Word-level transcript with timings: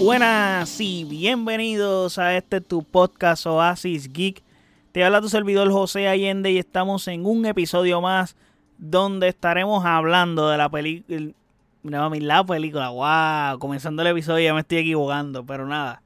Buenas 0.00 0.80
y 0.80 1.04
bienvenidos 1.04 2.16
a 2.16 2.34
este 2.34 2.62
tu 2.62 2.82
podcast 2.82 3.44
Oasis 3.44 4.10
Geek. 4.10 4.42
Te 4.92 5.04
habla 5.04 5.20
tu 5.20 5.28
servidor 5.28 5.70
José 5.70 6.08
Allende 6.08 6.50
y 6.50 6.56
estamos 6.56 7.06
en 7.06 7.26
un 7.26 7.44
episodio 7.44 8.00
más 8.00 8.34
donde 8.78 9.28
estaremos 9.28 9.84
hablando 9.84 10.48
de 10.48 10.56
la 10.56 10.70
película. 10.70 11.32
No, 11.82 12.14
la 12.14 12.44
película, 12.44 12.88
wow, 12.88 13.58
comenzando 13.58 14.00
el 14.00 14.08
episodio 14.08 14.42
ya 14.42 14.54
me 14.54 14.60
estoy 14.60 14.78
equivocando, 14.78 15.44
pero 15.44 15.66
nada. 15.66 16.02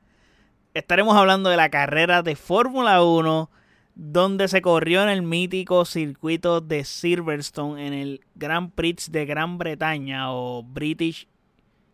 Estaremos 0.75 1.17
hablando 1.17 1.49
de 1.49 1.57
la 1.57 1.69
carrera 1.69 2.25
de 2.25 2.35
Fórmula 2.35 3.01
1 3.01 3.49
donde 3.95 4.49
se 4.49 4.61
corrió 4.61 5.05
en 5.05 5.09
el 5.09 5.23
mítico 5.23 5.85
circuito 5.85 6.61
de 6.61 6.85
Silverstone 6.85 7.87
en 7.87 7.93
el 7.93 8.21
Grand 8.35 8.73
Prix 8.73 9.13
de 9.13 9.25
Gran 9.25 9.57
Bretaña 9.57 10.33
o 10.33 10.65
British 10.65 11.29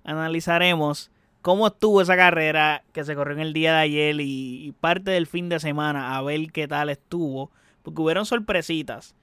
analizaremos 0.04 1.10
cómo 1.42 1.66
estuvo 1.66 2.00
esa 2.00 2.16
carrera 2.16 2.84
que 2.92 3.04
se 3.04 3.14
corrió 3.14 3.34
en 3.34 3.40
el 3.40 3.52
día 3.52 3.74
de 3.74 3.80
ayer 3.80 4.16
y, 4.20 4.74
parte 4.80 5.10
del 5.10 5.26
fin 5.26 5.48
de 5.48 5.60
semana 5.60 6.16
a 6.16 6.22
ver 6.22 6.50
qué 6.52 6.66
tal 6.66 6.88
estuvo, 6.88 7.50
porque 7.82 8.00
hubieron 8.00 8.24
sorpresitas. 8.24 9.14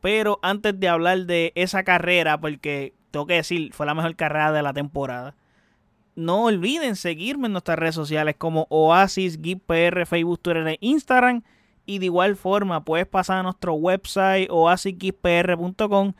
Pero 0.00 0.38
antes 0.42 0.78
de 0.78 0.88
hablar 0.88 1.26
de 1.26 1.52
esa 1.54 1.82
carrera, 1.82 2.40
porque 2.40 2.92
tengo 3.10 3.26
que 3.26 3.34
decir, 3.34 3.72
fue 3.72 3.86
la 3.86 3.94
mejor 3.94 4.16
carrera 4.16 4.52
de 4.52 4.62
la 4.62 4.72
temporada. 4.72 5.34
No 6.14 6.44
olviden 6.44 6.96
seguirme 6.96 7.46
en 7.46 7.52
nuestras 7.52 7.78
redes 7.78 7.94
sociales 7.94 8.34
como 8.36 8.66
Oasis 8.68 9.38
PR, 9.38 10.06
Facebook, 10.06 10.40
Twitter 10.40 10.68
e 10.68 10.78
Instagram. 10.80 11.42
Y 11.86 11.98
de 11.98 12.06
igual 12.06 12.36
forma, 12.36 12.84
puedes 12.84 13.06
pasar 13.06 13.38
a 13.38 13.42
nuestro 13.42 13.74
website 13.74 14.48
oasispr.com 14.50 16.12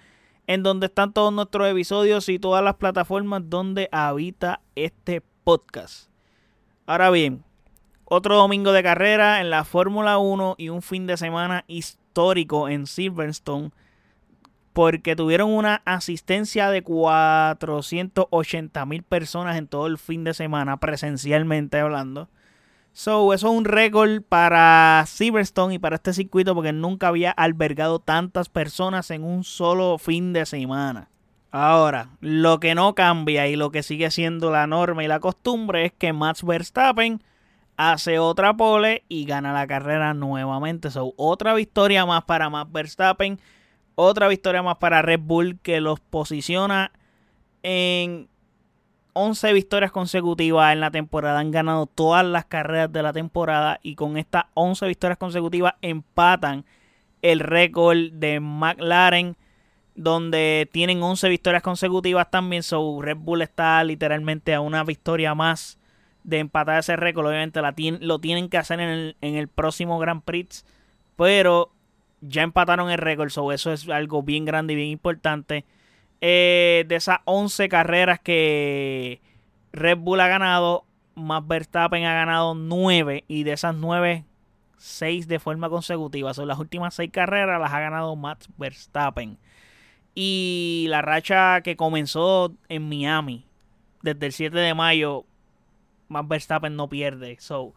en 0.46 0.62
donde 0.62 0.86
están 0.86 1.12
todos 1.12 1.32
nuestros 1.32 1.68
episodios 1.68 2.28
y 2.28 2.38
todas 2.38 2.64
las 2.64 2.74
plataformas 2.74 3.42
donde 3.46 3.88
habita 3.92 4.60
este 4.74 5.22
podcast. 5.44 6.08
Ahora 6.86 7.10
bien, 7.10 7.44
otro 8.05 8.36
domingo 8.36 8.72
de 8.72 8.83
carrera 8.83 9.40
en 9.40 9.50
la 9.50 9.64
Fórmula 9.64 10.18
1 10.18 10.56
y 10.58 10.68
un 10.68 10.83
fin 10.83 11.06
de 11.06 11.16
semana 11.16 11.64
histórico 11.68 12.68
en 12.68 12.86
Silverstone 12.86 13.70
porque 14.72 15.16
tuvieron 15.16 15.50
una 15.50 15.83
asistencia 15.84 16.70
de 16.70 16.83
480 16.83 18.86
mil 18.86 19.02
personas 19.02 19.56
en 19.56 19.68
todo 19.68 19.86
el 19.86 19.98
fin 19.98 20.24
de 20.24 20.34
semana, 20.34 20.78
presencialmente 20.78 21.78
hablando. 21.78 22.28
So, 22.92 23.32
eso 23.32 23.48
es 23.48 23.54
un 23.54 23.64
récord 23.64 24.22
para 24.22 25.04
Silverstone 25.06 25.74
y 25.74 25.78
para 25.78 25.96
este 25.96 26.12
circuito 26.12 26.54
porque 26.54 26.72
nunca 26.72 27.08
había 27.08 27.30
albergado 27.30 27.98
tantas 27.98 28.48
personas 28.48 29.10
en 29.10 29.24
un 29.24 29.44
solo 29.44 29.98
fin 29.98 30.32
de 30.32 30.44
semana. 30.44 31.08
Ahora, 31.50 32.08
lo 32.20 32.60
que 32.60 32.74
no 32.74 32.94
cambia 32.94 33.46
y 33.46 33.56
lo 33.56 33.70
que 33.70 33.82
sigue 33.82 34.10
siendo 34.10 34.50
la 34.50 34.66
norma 34.66 35.04
y 35.04 35.08
la 35.08 35.20
costumbre 35.20 35.86
es 35.86 35.92
que 35.92 36.12
Max 36.12 36.44
Verstappen 36.44 37.22
hace 37.76 38.18
otra 38.18 38.56
pole 38.56 39.04
y 39.08 39.24
gana 39.24 39.52
la 39.52 39.66
carrera 39.66 40.14
nuevamente. 40.14 40.90
So, 40.90 41.14
otra 41.16 41.54
victoria 41.54 42.04
más 42.06 42.24
para 42.24 42.50
Max 42.50 42.70
Verstappen 42.72 43.38
otra 43.94 44.28
victoria 44.28 44.62
más 44.62 44.77
para 44.77 45.02
Red 45.02 45.20
Bull 45.20 45.58
que 45.60 45.80
los 45.80 46.00
posiciona 46.00 46.92
en 47.62 48.28
11 49.14 49.52
victorias 49.52 49.92
consecutivas 49.92 50.72
en 50.72 50.80
la 50.80 50.91
temporada. 50.91 51.41
Han 51.41 51.50
ganado 51.50 51.86
todas 51.86 52.24
las 52.24 52.46
carreras 52.46 52.92
de 52.92 53.02
la 53.02 53.12
temporada 53.12 53.78
y 53.82 53.94
con 53.94 54.16
estas 54.16 54.44
11 54.55 54.86
victorias 54.86 55.18
consecutivas 55.18 55.74
empatan 55.82 56.64
el 57.20 57.40
récord 57.40 58.12
de 58.12 58.40
McLaren 58.40 59.36
donde 59.95 60.68
tienen 60.73 61.02
11 61.02 61.28
victorias 61.28 61.62
consecutivas 61.62 62.30
también. 62.30 62.62
So 62.62 63.00
Red 63.00 63.18
Bull 63.18 63.42
está 63.42 63.83
literalmente 63.84 64.55
a 64.55 64.61
una 64.61 64.84
victoria 64.84 65.34
más 65.34 65.79
de 66.24 66.39
empatar 66.39 66.80
ese 66.80 66.96
récord. 66.96 67.27
Obviamente 67.27 67.61
lo 68.00 68.18
tienen 68.18 68.48
que 68.48 68.58
hacer 68.58 68.80
en 68.80 68.89
el, 68.89 69.17
en 69.20 69.36
el 69.36 69.48
próximo 69.48 69.98
Grand 69.98 70.23
Prix. 70.23 70.64
Pero 71.17 71.70
ya 72.20 72.42
empataron 72.42 72.90
el 72.90 72.98
récord, 72.98 73.30
so 73.30 73.52
eso 73.52 73.73
es 73.73 73.89
algo 73.89 74.23
bien 74.23 74.44
grande 74.44 74.73
y 74.73 74.77
bien 74.77 74.89
importante. 74.89 75.64
Eh, 76.24 76.84
de 76.86 76.94
esas 76.94 77.18
11 77.24 77.68
carreras 77.68 78.20
que 78.20 79.20
Red 79.72 79.98
Bull 79.98 80.20
ha 80.20 80.28
ganado, 80.28 80.84
Max 81.16 81.48
Verstappen 81.48 82.05
ha 82.05 82.14
ganado 82.14 82.55
9 82.55 83.24
y 83.27 83.42
de 83.42 83.52
esas 83.52 83.74
9, 83.74 84.24
6 84.78 85.27
de 85.27 85.40
forma 85.40 85.68
consecutiva. 85.68 86.32
Son 86.32 86.46
las 86.46 86.61
últimas 86.61 86.94
6 86.94 87.11
carreras 87.11 87.61
las 87.61 87.72
ha 87.72 87.80
ganado 87.80 88.14
Max 88.14 88.48
Verstappen. 88.56 89.36
Y 90.14 90.86
la 90.90 91.02
racha 91.02 91.61
que 91.62 91.77
comenzó 91.77 92.55
en 92.68 92.88
Miami 92.88 93.44
desde 94.02 94.27
el 94.27 94.32
7 94.32 94.56
de 94.56 94.74
mayo, 94.74 95.24
Max 96.06 96.28
Verstappen 96.28 96.77
no 96.77 96.88
pierde. 96.88 97.36
So, 97.40 97.74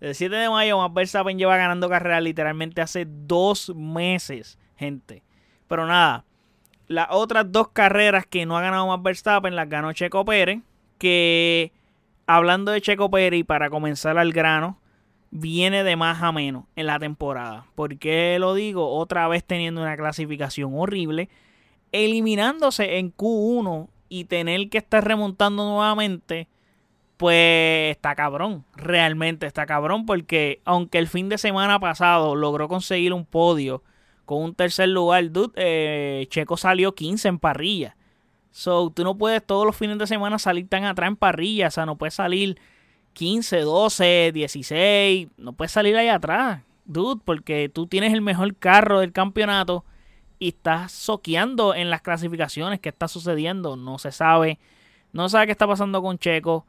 el 0.00 0.14
7 0.14 0.36
de 0.36 0.50
mayo, 0.50 0.78
Max 0.78 0.94
Verstappen 0.94 1.36
lleva 1.36 1.56
ganando 1.56 1.88
carrera 1.88 2.20
literalmente 2.20 2.80
hace 2.80 3.08
dos 3.08 3.74
meses, 3.74 4.56
gente. 4.76 5.24
Pero 5.66 5.84
nada, 5.84 6.24
las 6.88 7.08
otras 7.10 7.52
dos 7.52 7.68
carreras 7.68 8.26
que 8.26 8.46
no 8.46 8.56
ha 8.56 8.62
ganado 8.62 8.86
Max 8.88 9.02
Verstappen 9.02 9.54
las 9.54 9.68
ganó 9.68 9.92
Checo 9.92 10.24
Pérez. 10.24 10.60
Que 10.98 11.72
hablando 12.26 12.72
de 12.72 12.80
Checo 12.80 13.10
Pérez 13.10 13.44
para 13.44 13.70
comenzar 13.70 14.18
al 14.18 14.32
grano, 14.32 14.80
viene 15.30 15.84
de 15.84 15.94
más 15.96 16.22
a 16.22 16.32
menos 16.32 16.64
en 16.74 16.86
la 16.86 16.98
temporada. 16.98 17.66
¿Por 17.74 17.98
qué 17.98 18.38
lo 18.40 18.54
digo? 18.54 18.90
Otra 18.90 19.28
vez 19.28 19.44
teniendo 19.44 19.80
una 19.80 19.96
clasificación 19.96 20.72
horrible, 20.74 21.28
eliminándose 21.92 22.98
en 22.98 23.14
Q1 23.14 23.88
y 24.08 24.24
tener 24.24 24.68
que 24.70 24.78
estar 24.78 25.06
remontando 25.06 25.64
nuevamente 25.64 26.48
pues 27.18 27.90
está 27.90 28.14
cabrón, 28.14 28.64
realmente 28.76 29.46
está 29.46 29.66
cabrón, 29.66 30.06
porque 30.06 30.60
aunque 30.64 30.98
el 30.98 31.08
fin 31.08 31.28
de 31.28 31.36
semana 31.36 31.80
pasado 31.80 32.36
logró 32.36 32.68
conseguir 32.68 33.12
un 33.12 33.26
podio 33.26 33.82
con 34.28 34.42
un 34.42 34.54
tercer 34.54 34.90
lugar, 34.90 35.32
dude, 35.32 35.52
eh, 35.56 36.26
Checo 36.28 36.58
salió 36.58 36.94
15 36.94 37.28
en 37.28 37.38
parrilla. 37.38 37.96
So, 38.50 38.92
tú 38.94 39.02
no 39.02 39.16
puedes 39.16 39.42
todos 39.42 39.64
los 39.64 39.74
fines 39.74 39.96
de 39.96 40.06
semana 40.06 40.38
salir 40.38 40.68
tan 40.68 40.84
atrás 40.84 41.08
en 41.08 41.16
parrilla, 41.16 41.68
o 41.68 41.70
sea, 41.70 41.86
no 41.86 41.96
puedes 41.96 42.12
salir 42.12 42.60
15, 43.14 43.60
12, 43.60 44.32
16, 44.34 45.28
no 45.38 45.54
puedes 45.54 45.72
salir 45.72 45.96
ahí 45.96 46.08
atrás, 46.08 46.60
dude, 46.84 47.22
porque 47.24 47.70
tú 47.70 47.86
tienes 47.86 48.12
el 48.12 48.20
mejor 48.20 48.54
carro 48.54 49.00
del 49.00 49.12
campeonato 49.12 49.86
y 50.38 50.48
estás 50.48 50.92
soqueando 50.92 51.74
en 51.74 51.88
las 51.88 52.02
clasificaciones. 52.02 52.80
¿Qué 52.80 52.90
está 52.90 53.08
sucediendo? 53.08 53.76
No 53.76 53.98
se 53.98 54.12
sabe. 54.12 54.58
No 55.14 55.30
sabe 55.30 55.46
qué 55.46 55.52
está 55.52 55.66
pasando 55.66 56.02
con 56.02 56.18
Checo. 56.18 56.66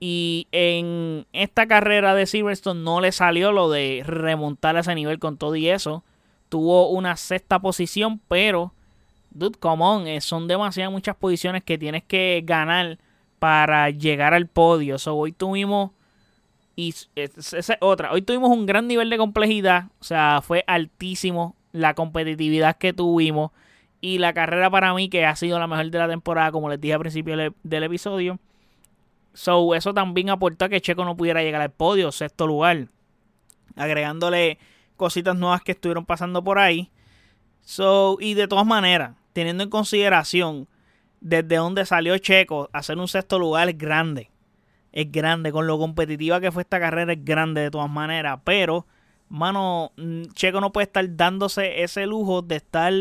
Y 0.00 0.48
en 0.52 1.26
esta 1.32 1.66
carrera 1.66 2.14
de 2.14 2.26
Silverstone 2.26 2.82
no 2.82 3.00
le 3.00 3.10
salió 3.10 3.52
lo 3.52 3.70
de 3.70 4.02
remontar 4.06 4.76
a 4.76 4.80
ese 4.80 4.94
nivel 4.94 5.18
con 5.18 5.38
todo 5.38 5.56
y 5.56 5.70
eso. 5.70 6.04
Tuvo 6.48 6.90
una 6.90 7.16
sexta 7.16 7.58
posición, 7.58 8.20
pero, 8.28 8.72
dude, 9.30 9.58
come 9.58 9.84
on, 9.84 10.06
eh, 10.06 10.20
son 10.20 10.48
demasiadas 10.48 10.92
muchas 10.92 11.16
posiciones 11.16 11.62
que 11.62 11.78
tienes 11.78 12.04
que 12.04 12.42
ganar 12.44 12.98
para 13.38 13.90
llegar 13.90 14.34
al 14.34 14.46
podio. 14.46 14.98
So, 14.98 15.14
hoy 15.16 15.32
tuvimos, 15.32 15.90
y 16.76 16.94
esa 17.14 17.76
otra, 17.80 18.12
hoy 18.12 18.22
tuvimos 18.22 18.50
un 18.50 18.66
gran 18.66 18.86
nivel 18.86 19.10
de 19.10 19.18
complejidad, 19.18 19.86
o 20.00 20.04
sea, 20.04 20.40
fue 20.42 20.64
altísimo 20.66 21.54
la 21.72 21.94
competitividad 21.94 22.76
que 22.76 22.92
tuvimos. 22.92 23.50
Y 24.00 24.18
la 24.18 24.32
carrera 24.32 24.70
para 24.70 24.94
mí, 24.94 25.08
que 25.08 25.26
ha 25.26 25.34
sido 25.34 25.58
la 25.58 25.66
mejor 25.66 25.90
de 25.90 25.98
la 25.98 26.08
temporada, 26.08 26.52
como 26.52 26.68
les 26.70 26.80
dije 26.80 26.94
al 26.94 27.00
principio 27.00 27.36
del 27.36 27.82
episodio, 27.82 28.38
So, 29.38 29.72
eso 29.76 29.94
también 29.94 30.30
aportó 30.30 30.64
a 30.64 30.68
que 30.68 30.80
Checo 30.80 31.04
no 31.04 31.16
pudiera 31.16 31.44
llegar 31.44 31.60
al 31.60 31.70
podio, 31.70 32.10
sexto 32.10 32.48
lugar. 32.48 32.88
Agregándole 33.76 34.58
cositas 34.98 35.36
nuevas 35.36 35.62
que 35.62 35.72
estuvieron 35.72 36.04
pasando 36.04 36.44
por 36.44 36.58
ahí. 36.58 36.90
So, 37.62 38.18
y 38.20 38.34
de 38.34 38.48
todas 38.48 38.66
maneras, 38.66 39.16
teniendo 39.32 39.64
en 39.64 39.70
consideración 39.70 40.68
desde 41.20 41.56
donde 41.56 41.86
salió 41.86 42.16
Checo, 42.18 42.68
hacer 42.72 42.98
un 42.98 43.08
sexto 43.08 43.38
lugar 43.38 43.68
es 43.70 43.78
grande. 43.78 44.30
Es 44.92 45.10
grande. 45.10 45.52
Con 45.52 45.66
lo 45.66 45.78
competitiva 45.78 46.40
que 46.40 46.52
fue 46.52 46.62
esta 46.62 46.80
carrera, 46.80 47.12
es 47.12 47.24
grande 47.24 47.62
de 47.62 47.70
todas 47.70 47.90
maneras. 47.90 48.40
Pero, 48.44 48.86
mano, 49.28 49.92
Checo 50.34 50.60
no 50.60 50.72
puede 50.72 50.86
estar 50.86 51.16
dándose 51.16 51.82
ese 51.82 52.06
lujo 52.06 52.42
de 52.42 52.56
estar 52.56 52.92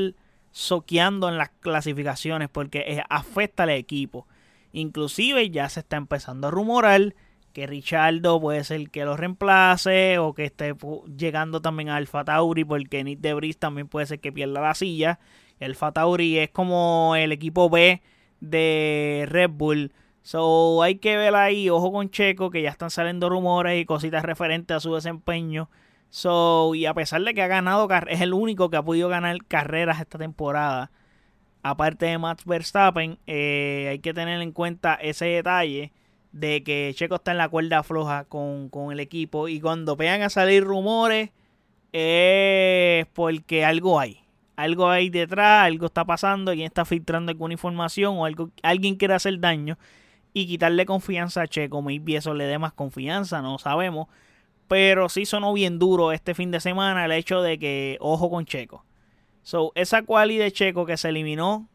soqueando 0.51 1.29
en 1.29 1.37
las 1.37 1.49
clasificaciones 1.59 2.49
porque 2.49 3.03
afecta 3.09 3.63
al 3.63 3.69
equipo. 3.71 4.27
Inclusive 4.73 5.49
ya 5.49 5.69
se 5.69 5.79
está 5.79 5.97
empezando 5.97 6.47
a 6.47 6.51
rumorar 6.51 7.15
que 7.57 7.65
Richardo 7.65 8.39
puede 8.39 8.63
ser 8.63 8.91
que 8.91 9.03
lo 9.03 9.17
reemplace 9.17 10.19
o 10.19 10.35
que 10.35 10.45
esté 10.45 10.75
llegando 11.17 11.59
también 11.59 11.89
a 11.89 11.95
Alfa 11.95 12.23
Tauri 12.23 12.63
porque 12.63 13.03
Nick 13.03 13.19
Debris 13.19 13.57
también 13.57 13.87
puede 13.87 14.05
ser 14.05 14.19
que 14.19 14.31
pierda 14.31 14.61
la 14.61 14.75
silla. 14.75 15.19
Alfa 15.59 15.91
Tauri 15.91 16.37
es 16.37 16.51
como 16.51 17.15
el 17.15 17.31
equipo 17.31 17.67
B 17.67 18.03
de 18.41 19.25
Red 19.27 19.49
Bull. 19.49 19.91
So 20.21 20.83
hay 20.83 20.99
que 20.99 21.17
ver 21.17 21.33
ahí, 21.33 21.67
ojo 21.71 21.91
con 21.91 22.11
Checo, 22.11 22.51
que 22.51 22.61
ya 22.61 22.69
están 22.69 22.91
saliendo 22.91 23.27
rumores 23.27 23.81
y 23.81 23.85
cositas 23.85 24.21
referentes 24.21 24.77
a 24.77 24.79
su 24.79 24.93
desempeño. 24.93 25.67
So, 26.11 26.75
y 26.75 26.85
a 26.85 26.93
pesar 26.93 27.23
de 27.23 27.33
que 27.33 27.41
ha 27.41 27.47
ganado, 27.47 27.89
es 28.07 28.21
el 28.21 28.35
único 28.35 28.69
que 28.69 28.77
ha 28.77 28.83
podido 28.83 29.09
ganar 29.09 29.35
carreras 29.47 29.99
esta 29.99 30.19
temporada, 30.19 30.91
aparte 31.63 32.05
de 32.05 32.19
Max 32.19 32.45
Verstappen, 32.45 33.17
eh, 33.25 33.87
hay 33.89 33.97
que 33.97 34.13
tener 34.13 34.43
en 34.43 34.51
cuenta 34.51 34.93
ese 34.93 35.25
detalle 35.25 35.91
de 36.31 36.63
que 36.63 36.91
Checo 36.95 37.15
está 37.15 37.31
en 37.31 37.37
la 37.37 37.49
cuerda 37.49 37.83
floja 37.83 38.25
con, 38.25 38.69
con 38.69 38.91
el 38.91 38.99
equipo 38.99 39.47
y 39.47 39.59
cuando 39.59 39.95
vean 39.95 40.21
a 40.21 40.29
salir 40.29 40.63
rumores 40.63 41.31
es 41.93 43.05
porque 43.13 43.65
algo 43.65 43.99
hay. 43.99 44.21
Algo 44.55 44.89
hay 44.89 45.09
detrás, 45.09 45.65
algo 45.65 45.85
está 45.85 46.03
pasando, 46.03 46.51
alguien 46.51 46.65
está 46.65 46.83
filtrando 46.83 47.31
alguna 47.31 47.53
información 47.53 48.17
o 48.17 48.25
algo, 48.25 48.49
alguien 48.63 48.95
quiere 48.95 49.13
hacer 49.13 49.39
daño 49.39 49.77
y 50.33 50.47
quitarle 50.47 50.85
confianza 50.85 51.41
a 51.41 51.47
Checo. 51.47 51.81
Maybe 51.81 52.15
eso 52.15 52.33
le 52.33 52.45
dé 52.45 52.57
más 52.57 52.73
confianza, 52.73 53.41
no 53.41 53.57
sabemos. 53.59 54.07
Pero 54.67 55.09
sí 55.09 55.25
sonó 55.25 55.53
bien 55.53 55.79
duro 55.79 56.11
este 56.11 56.33
fin 56.33 56.51
de 56.51 56.59
semana 56.59 57.05
el 57.05 57.11
hecho 57.11 57.41
de 57.41 57.57
que, 57.57 57.97
ojo 57.99 58.29
con 58.29 58.45
Checo. 58.45 58.83
So, 59.43 59.71
esa 59.75 60.01
quali 60.01 60.37
de 60.37 60.51
Checo 60.51 60.85
que 60.85 60.97
se 60.97 61.09
eliminó 61.09 61.69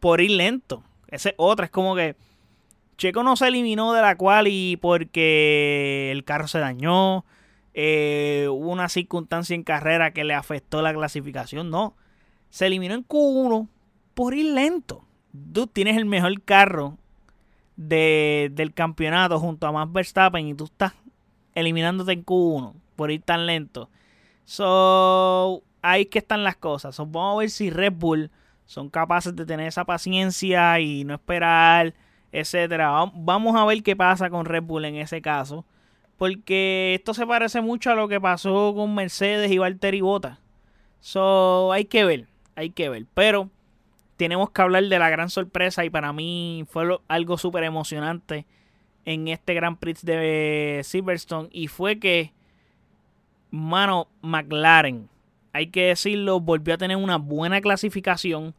por 0.00 0.20
ir 0.20 0.32
lento. 0.32 0.82
Esa 1.08 1.32
otra, 1.36 1.66
es 1.66 1.70
como 1.70 1.94
que 1.96 2.16
Checo 2.96 3.22
no 3.22 3.36
se 3.36 3.48
eliminó 3.48 3.92
de 3.92 4.02
la 4.02 4.16
quali 4.16 4.78
porque 4.80 6.10
el 6.12 6.24
carro 6.24 6.48
se 6.48 6.58
dañó. 6.58 7.24
Eh, 7.74 8.46
hubo 8.50 8.70
una 8.70 8.88
circunstancia 8.88 9.54
en 9.54 9.62
carrera 9.62 10.12
que 10.12 10.24
le 10.24 10.34
afectó 10.34 10.80
la 10.80 10.94
clasificación. 10.94 11.70
No. 11.70 11.94
Se 12.48 12.66
eliminó 12.66 12.94
en 12.94 13.06
Q1 13.06 13.68
por 14.14 14.34
ir 14.34 14.54
lento. 14.54 15.04
Tú 15.52 15.66
tienes 15.66 15.96
el 15.96 16.06
mejor 16.06 16.40
carro 16.42 16.96
de, 17.76 18.50
del 18.52 18.72
campeonato 18.72 19.38
junto 19.38 19.66
a 19.66 19.72
Max 19.72 19.92
Verstappen 19.92 20.48
y 20.48 20.54
tú 20.54 20.64
estás 20.64 20.94
eliminándote 21.54 22.12
en 22.12 22.24
Q1 22.24 22.72
por 22.96 23.10
ir 23.10 23.20
tan 23.22 23.46
lento. 23.46 23.90
So, 24.46 25.62
ahí 25.82 26.06
que 26.06 26.18
están 26.18 26.44
las 26.44 26.56
cosas. 26.56 26.96
vamos 26.96 27.34
a 27.34 27.38
ver 27.40 27.50
si 27.50 27.70
Red 27.70 27.92
Bull 27.92 28.30
son 28.64 28.88
capaces 28.88 29.36
de 29.36 29.44
tener 29.44 29.66
esa 29.66 29.84
paciencia 29.84 30.80
y 30.80 31.04
no 31.04 31.14
esperar, 31.14 31.94
etcétera. 32.40 33.10
Vamos 33.14 33.56
a 33.56 33.64
ver 33.64 33.82
qué 33.82 33.96
pasa 33.96 34.28
con 34.30 34.44
Red 34.44 34.62
Bull 34.64 34.84
en 34.84 34.96
ese 34.96 35.22
caso. 35.22 35.64
Porque 36.18 36.94
esto 36.94 37.14
se 37.14 37.26
parece 37.26 37.60
mucho 37.60 37.90
a 37.90 37.94
lo 37.94 38.08
que 38.08 38.20
pasó 38.20 38.74
con 38.74 38.94
Mercedes 38.94 39.50
y 39.50 39.58
Valtteri 39.58 40.00
Bottas. 40.00 40.38
So, 41.00 41.72
hay 41.72 41.86
que 41.86 42.04
ver, 42.04 42.26
hay 42.54 42.70
que 42.70 42.88
ver. 42.88 43.06
Pero 43.14 43.50
tenemos 44.16 44.50
que 44.50 44.62
hablar 44.62 44.84
de 44.84 44.98
la 44.98 45.10
gran 45.10 45.30
sorpresa 45.30 45.84
y 45.84 45.90
para 45.90 46.12
mí 46.12 46.64
fue 46.68 46.98
algo 47.08 47.38
súper 47.38 47.64
emocionante 47.64 48.46
en 49.04 49.28
este 49.28 49.54
Grand 49.54 49.78
Prix 49.78 50.04
de 50.04 50.82
Silverstone 50.84 51.48
y 51.52 51.68
fue 51.68 51.98
que, 51.98 52.32
mano, 53.50 54.08
McLaren, 54.20 55.08
hay 55.52 55.68
que 55.68 55.86
decirlo, 55.86 56.40
volvió 56.40 56.74
a 56.74 56.78
tener 56.78 56.96
una 56.96 57.16
buena 57.16 57.60
clasificación, 57.60 58.54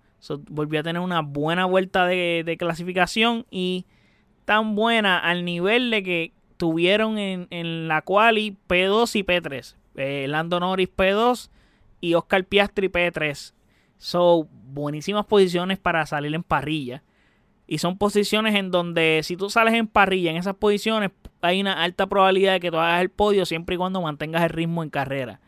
volvió 0.49 0.79
a 0.79 0.83
tener 0.83 1.01
una 1.01 1.21
buena 1.21 1.65
vuelta 1.65 2.05
de, 2.05 2.55
clasificación 2.59 3.45
y 3.49 3.85
tan 4.45 4.75
buena 4.75 5.19
al 5.19 5.45
nivel 5.45 5.91
de 5.91 6.03
que 6.03 6.33
tuvieron 6.57 7.17
en, 7.17 7.47
en 7.49 7.87
la 7.87 8.01
quali 8.01 8.57
P2 8.67 9.15
y 9.15 9.23
P3. 9.23 9.75
Eh, 9.97 10.27
Lando 10.27 10.59
Norris 10.59 10.89
P2 10.95 11.49
y 12.01 12.13
Oscar 12.13 12.45
Piastri 12.45 12.87
P3. 12.87 13.53
So, 13.97 14.47
buenísimas 14.67 15.25
posiciones 15.25 15.79
para 15.79 16.05
salir 16.05 16.33
en 16.35 16.43
parrilla. 16.43 17.03
Y 17.65 17.79
son 17.79 17.97
posiciones 17.97 18.55
en 18.55 18.71
donde 18.71 19.21
si 19.23 19.35
tú 19.35 19.49
sales 19.49 19.73
en 19.73 19.87
parrilla 19.87 20.31
en 20.31 20.37
esas 20.37 20.55
posiciones, 20.55 21.11
hay 21.41 21.59
una 21.59 21.83
alta 21.83 22.07
probabilidad 22.07 22.53
de 22.53 22.59
que 22.59 22.71
tú 22.71 22.77
hagas 22.77 23.01
el 23.01 23.09
podio 23.09 23.45
siempre 23.45 23.75
y 23.75 23.77
cuando 23.77 24.01
mantengas 24.01 24.43
el 24.43 24.49
ritmo 24.49 24.83
en 24.83 24.89
carrera. 24.89 25.41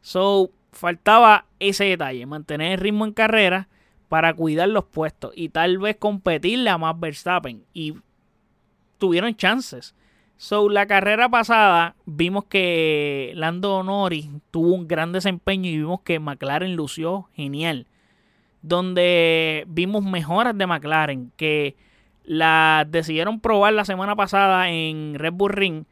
So, 0.00 0.50
faltaba 0.72 1.46
ese 1.58 1.84
detalle, 1.84 2.24
mantener 2.26 2.72
el 2.72 2.78
ritmo 2.78 3.04
en 3.04 3.12
carrera 3.12 3.68
para 4.10 4.34
cuidar 4.34 4.68
los 4.68 4.84
puestos 4.84 5.32
y 5.34 5.48
tal 5.48 5.78
vez 5.78 5.96
competirle 5.96 6.68
a 6.68 6.76
más 6.76 7.00
Verstappen. 7.00 7.64
Y 7.72 7.94
tuvieron 8.98 9.34
chances. 9.34 9.94
So, 10.36 10.68
la 10.68 10.86
carrera 10.86 11.30
pasada 11.30 11.94
vimos 12.04 12.44
que 12.44 13.32
Lando 13.34 13.82
Norris 13.82 14.28
tuvo 14.50 14.74
un 14.74 14.86
gran 14.86 15.12
desempeño 15.12 15.70
y 15.70 15.78
vimos 15.78 16.02
que 16.02 16.18
McLaren 16.18 16.76
lució 16.76 17.30
genial 17.34 17.86
donde 18.62 19.64
vimos 19.68 20.04
mejoras 20.04 20.56
de 20.56 20.66
McLaren 20.66 21.32
que 21.36 21.76
las 22.24 22.90
decidieron 22.90 23.40
probar 23.40 23.72
la 23.72 23.84
semana 23.84 24.16
pasada 24.16 24.68
en 24.70 25.14
Red 25.14 25.32
Bull 25.32 25.52
Ring 25.52 25.84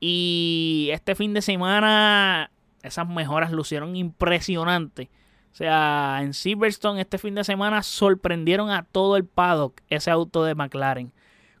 y 0.00 0.88
este 0.92 1.14
fin 1.14 1.34
de 1.34 1.42
semana 1.42 2.50
esas 2.82 3.08
mejoras 3.08 3.52
lucieron 3.52 3.96
impresionantes. 3.96 5.08
O 5.52 5.54
sea, 5.54 6.20
en 6.22 6.32
Silverstone 6.32 7.00
este 7.00 7.18
fin 7.18 7.34
de 7.34 7.44
semana 7.44 7.82
sorprendieron 7.82 8.70
a 8.70 8.84
todo 8.84 9.16
el 9.16 9.24
paddock 9.24 9.80
ese 9.88 10.10
auto 10.10 10.44
de 10.44 10.54
McLaren. 10.54 11.12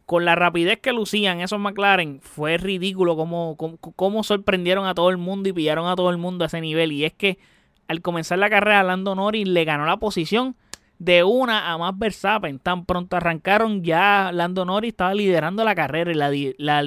Con 0.06 0.24
la 0.24 0.34
rapidez 0.34 0.80
que 0.80 0.92
lucían 0.92 1.40
esos 1.40 1.60
McLaren, 1.60 2.20
fue 2.20 2.56
ridículo 2.56 3.16
cómo, 3.16 3.56
cómo 3.56 4.24
sorprendieron 4.24 4.86
a 4.86 4.94
todo 4.94 5.10
el 5.10 5.18
mundo 5.18 5.48
y 5.48 5.52
pillaron 5.52 5.86
a 5.88 5.96
todo 5.96 6.10
el 6.10 6.18
mundo 6.18 6.44
a 6.44 6.46
ese 6.46 6.60
nivel. 6.60 6.92
Y 6.92 7.04
es 7.04 7.12
que 7.12 7.38
al 7.88 8.02
comenzar 8.02 8.38
la 8.38 8.50
carrera, 8.50 8.82
Lando 8.84 9.14
Norris 9.14 9.48
le 9.48 9.64
ganó 9.64 9.84
la 9.86 9.96
posición 9.96 10.56
de 11.00 11.24
una 11.24 11.72
a 11.72 11.78
más 11.78 11.98
Verstappen. 11.98 12.60
Tan 12.60 12.84
pronto 12.84 13.16
arrancaron, 13.16 13.82
ya 13.82 14.30
Lando 14.32 14.64
Norris 14.64 14.92
estaba 14.92 15.14
liderando 15.14 15.64
la 15.64 15.74
carrera 15.74 16.12
y 16.12 16.14
la, 16.14 16.82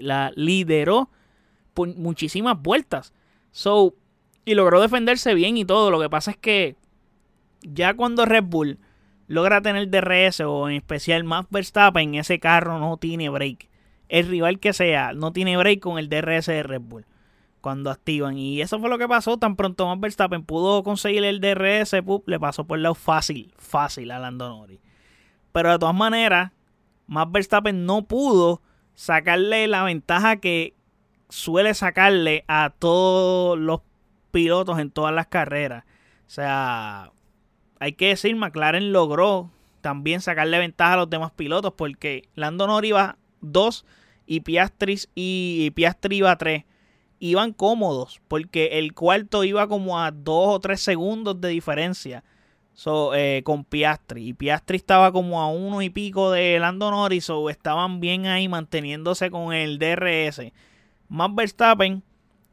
la, 0.00 0.32
lideró 0.34 1.10
por 1.74 1.94
muchísimas 1.94 2.60
vueltas. 2.60 3.12
So, 3.52 3.94
y 4.48 4.54
logró 4.54 4.80
defenderse 4.80 5.34
bien 5.34 5.58
y 5.58 5.66
todo. 5.66 5.90
Lo 5.90 6.00
que 6.00 6.08
pasa 6.08 6.30
es 6.30 6.38
que 6.38 6.76
ya 7.60 7.92
cuando 7.94 8.24
Red 8.24 8.44
Bull 8.44 8.78
logra 9.26 9.60
tener 9.60 9.90
DRS 9.90 10.40
o 10.40 10.70
en 10.70 10.76
especial 10.76 11.22
más 11.22 11.44
Verstappen, 11.50 12.14
ese 12.14 12.40
carro 12.40 12.78
no 12.78 12.96
tiene 12.96 13.28
break. 13.28 13.68
El 14.08 14.26
rival 14.26 14.58
que 14.58 14.72
sea, 14.72 15.12
no 15.12 15.34
tiene 15.34 15.58
break 15.58 15.80
con 15.80 15.98
el 15.98 16.08
DRS 16.08 16.46
de 16.46 16.62
Red 16.62 16.80
Bull 16.80 17.04
cuando 17.60 17.90
activan. 17.90 18.38
Y 18.38 18.62
eso 18.62 18.80
fue 18.80 18.88
lo 18.88 18.96
que 18.96 19.06
pasó. 19.06 19.36
Tan 19.36 19.54
pronto 19.54 19.86
Max 19.86 20.00
Verstappen 20.00 20.42
pudo 20.44 20.82
conseguir 20.82 21.24
el 21.24 21.40
DRS, 21.40 21.94
le 22.24 22.40
pasó 22.40 22.64
por 22.64 22.78
el 22.78 22.84
lado 22.84 22.94
fácil, 22.94 23.52
fácil 23.58 24.10
a 24.12 24.18
Lando 24.18 24.48
Norris. 24.48 24.80
Pero 25.52 25.72
de 25.72 25.78
todas 25.78 25.94
maneras, 25.94 26.52
Max 27.06 27.30
Verstappen 27.30 27.84
no 27.84 28.06
pudo 28.06 28.62
sacarle 28.94 29.68
la 29.68 29.84
ventaja 29.84 30.36
que 30.36 30.74
suele 31.28 31.74
sacarle 31.74 32.44
a 32.48 32.70
todos 32.78 33.58
los 33.58 33.82
pilotos 34.30 34.78
en 34.78 34.90
todas 34.90 35.14
las 35.14 35.26
carreras. 35.26 35.84
O 36.26 36.30
sea, 36.30 37.12
hay 37.80 37.92
que 37.92 38.08
decir, 38.08 38.34
McLaren 38.36 38.92
logró 38.92 39.50
también 39.80 40.20
sacarle 40.20 40.58
ventaja 40.58 40.94
a 40.94 40.98
los 40.98 41.10
demás 41.10 41.32
pilotos 41.32 41.72
porque 41.76 42.28
Lando 42.34 42.66
Norris 42.66 42.90
iba 42.90 43.18
2 43.40 43.86
y 44.26 44.40
Piastri, 44.40 44.98
y 45.14 45.70
Piastri 45.70 46.16
iba 46.16 46.36
3 46.36 46.64
iban 47.20 47.52
cómodos 47.52 48.20
porque 48.28 48.78
el 48.78 48.94
cuarto 48.94 49.44
iba 49.44 49.66
como 49.68 49.98
a 49.98 50.10
dos 50.10 50.54
o 50.54 50.60
tres 50.60 50.80
segundos 50.80 51.40
de 51.40 51.48
diferencia 51.48 52.24
eh, 53.14 53.42
con 53.44 53.64
Piastri. 53.64 54.28
Y 54.28 54.32
Piastri 54.34 54.76
estaba 54.76 55.12
como 55.12 55.40
a 55.40 55.48
uno 55.48 55.82
y 55.82 55.90
pico 55.90 56.30
de 56.30 56.58
Lando 56.58 56.90
Norris, 56.90 57.28
o 57.30 57.50
estaban 57.50 58.00
bien 58.00 58.26
ahí 58.26 58.48
manteniéndose 58.48 59.30
con 59.30 59.52
el 59.52 59.78
DRS. 59.78 60.52
Max 61.08 61.34
Verstappen 61.34 62.02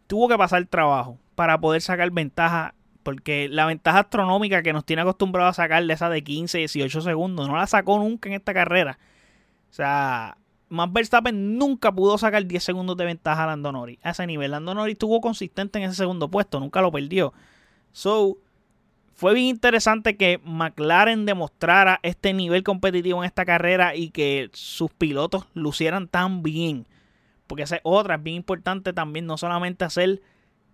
tuvo 0.08 0.28
que 0.28 0.38
pasar 0.38 0.66
trabajo 0.66 1.20
para 1.36 1.60
poder 1.60 1.82
sacar 1.82 2.10
ventaja. 2.12 2.74
Porque 3.04 3.48
la 3.50 3.68
ventaja 3.68 4.00
astronómica 4.00 4.64
que 4.64 4.74
nos 4.74 4.84
tiene 4.84 5.04
acostumbrado 5.04 5.50
a 5.50 5.54
sacar 5.54 5.86
de 5.86 5.94
esa 5.94 6.10
de 6.10 6.24
15, 6.24 6.58
18 6.58 7.02
segundos, 7.02 7.48
no 7.48 7.56
la 7.56 7.68
sacó 7.68 8.00
nunca 8.00 8.30
en 8.30 8.36
esta 8.36 8.54
carrera. 8.54 8.98
O 9.70 9.74
sea, 9.74 10.38
Max 10.70 10.92
Verstappen 10.92 11.58
nunca 11.58 11.92
pudo 11.92 12.18
sacar 12.18 12.46
10 12.46 12.64
segundos 12.64 12.98
de 12.98 13.06
ventaja 13.06 13.44
a 13.44 13.48
Lando 13.48 13.72
Norris. 13.72 14.00
A 14.02 14.12
ese 14.12 14.26
nivel, 14.26 14.52
Lando 14.52 14.74
Norris 14.74 14.94
estuvo 14.94 15.22
consistente 15.22 15.78
en 15.80 15.86
ese 15.86 15.96
segundo 15.96 16.30
puesto, 16.30 16.60
nunca 16.60 16.82
lo 16.82 16.92
perdió. 16.92 17.34
So, 17.92 18.38
fue 19.14 19.34
bien 19.34 19.48
interesante 19.48 20.18
que 20.18 20.42
McLaren 20.44 21.26
demostrara 21.26 22.00
este 22.04 22.34
nivel 22.34 22.64
competitivo 22.64 23.24
en 23.24 23.26
esta 23.26 23.46
carrera 23.46 23.96
y 23.96 24.10
que 24.10 24.50
sus 24.54 24.92
pilotos 24.92 25.46
lucieran 25.54 26.08
tan 26.08 26.44
bien. 26.44 26.88
Porque 27.48 27.64
esa 27.64 27.78
es 27.78 27.82
otra, 27.84 28.16
es 28.16 28.24
bien 28.24 28.38
importante 28.38 28.92
también, 28.92 29.26
no 29.26 29.38
solamente 29.38 29.86
hacer 29.86 30.22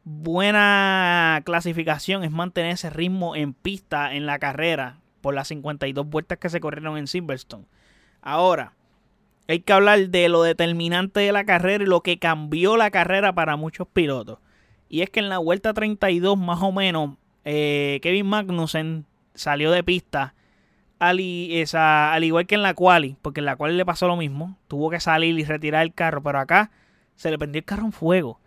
buena 0.04 1.42
clasificación, 1.46 2.24
es 2.24 2.32
mantener 2.32 2.72
ese 2.72 2.90
ritmo 2.90 3.36
en 3.36 3.54
pista 3.54 4.14
en 4.14 4.26
la 4.26 4.40
carrera 4.40 5.00
por 5.22 5.34
las 5.34 5.48
52 5.50 6.08
vueltas 6.08 6.38
que 6.40 6.50
se 6.50 6.60
corrieron 6.60 6.98
en 6.98 7.08
Silverstone. 7.08 7.66
Ahora, 8.22 8.74
hay 9.48 9.60
que 9.60 9.74
hablar 9.74 10.10
de 10.10 10.30
lo 10.30 10.44
determinante 10.44 11.20
de 11.20 11.32
la 11.32 11.46
carrera 11.46 11.84
y 11.84 11.88
lo 11.88 12.02
que 12.02 12.20
cambió 12.20 12.78
la 12.78 12.92
carrera 12.92 13.34
para 13.34 13.56
muchos 13.56 13.88
pilotos. 13.88 14.40
Y 14.90 15.02
es 15.02 15.10
que 15.10 15.20
en 15.20 15.30
la 15.30 15.38
vuelta 15.38 15.74
32 15.74 16.38
más 16.38 16.62
o 16.62 16.72
menos, 16.72 17.18
eh, 17.46 18.00
Kevin 18.02 18.28
Magnussen 18.28 19.06
salió 19.34 19.72
de 19.72 19.84
pista 19.84 20.36
al, 21.00 21.20
al 21.74 22.24
igual 22.24 22.46
que 22.46 22.56
en 22.56 22.62
la 22.62 22.74
quali, 22.74 23.18
porque 23.22 23.40
en 23.40 23.46
la 23.46 23.56
quali 23.56 23.76
le 23.76 23.86
pasó 23.86 24.08
lo 24.08 24.18
mismo, 24.18 24.58
tuvo 24.68 24.90
que 24.90 25.00
salir 25.00 25.38
y 25.40 25.44
retirar 25.44 25.84
el 25.84 25.94
carro, 25.94 26.22
pero 26.22 26.40
acá 26.40 26.72
se 27.16 27.32
le 27.32 27.38
prendió 27.38 27.60
el 27.60 27.66
carro 27.66 27.86
en 27.86 27.92
fuego. 27.92 28.40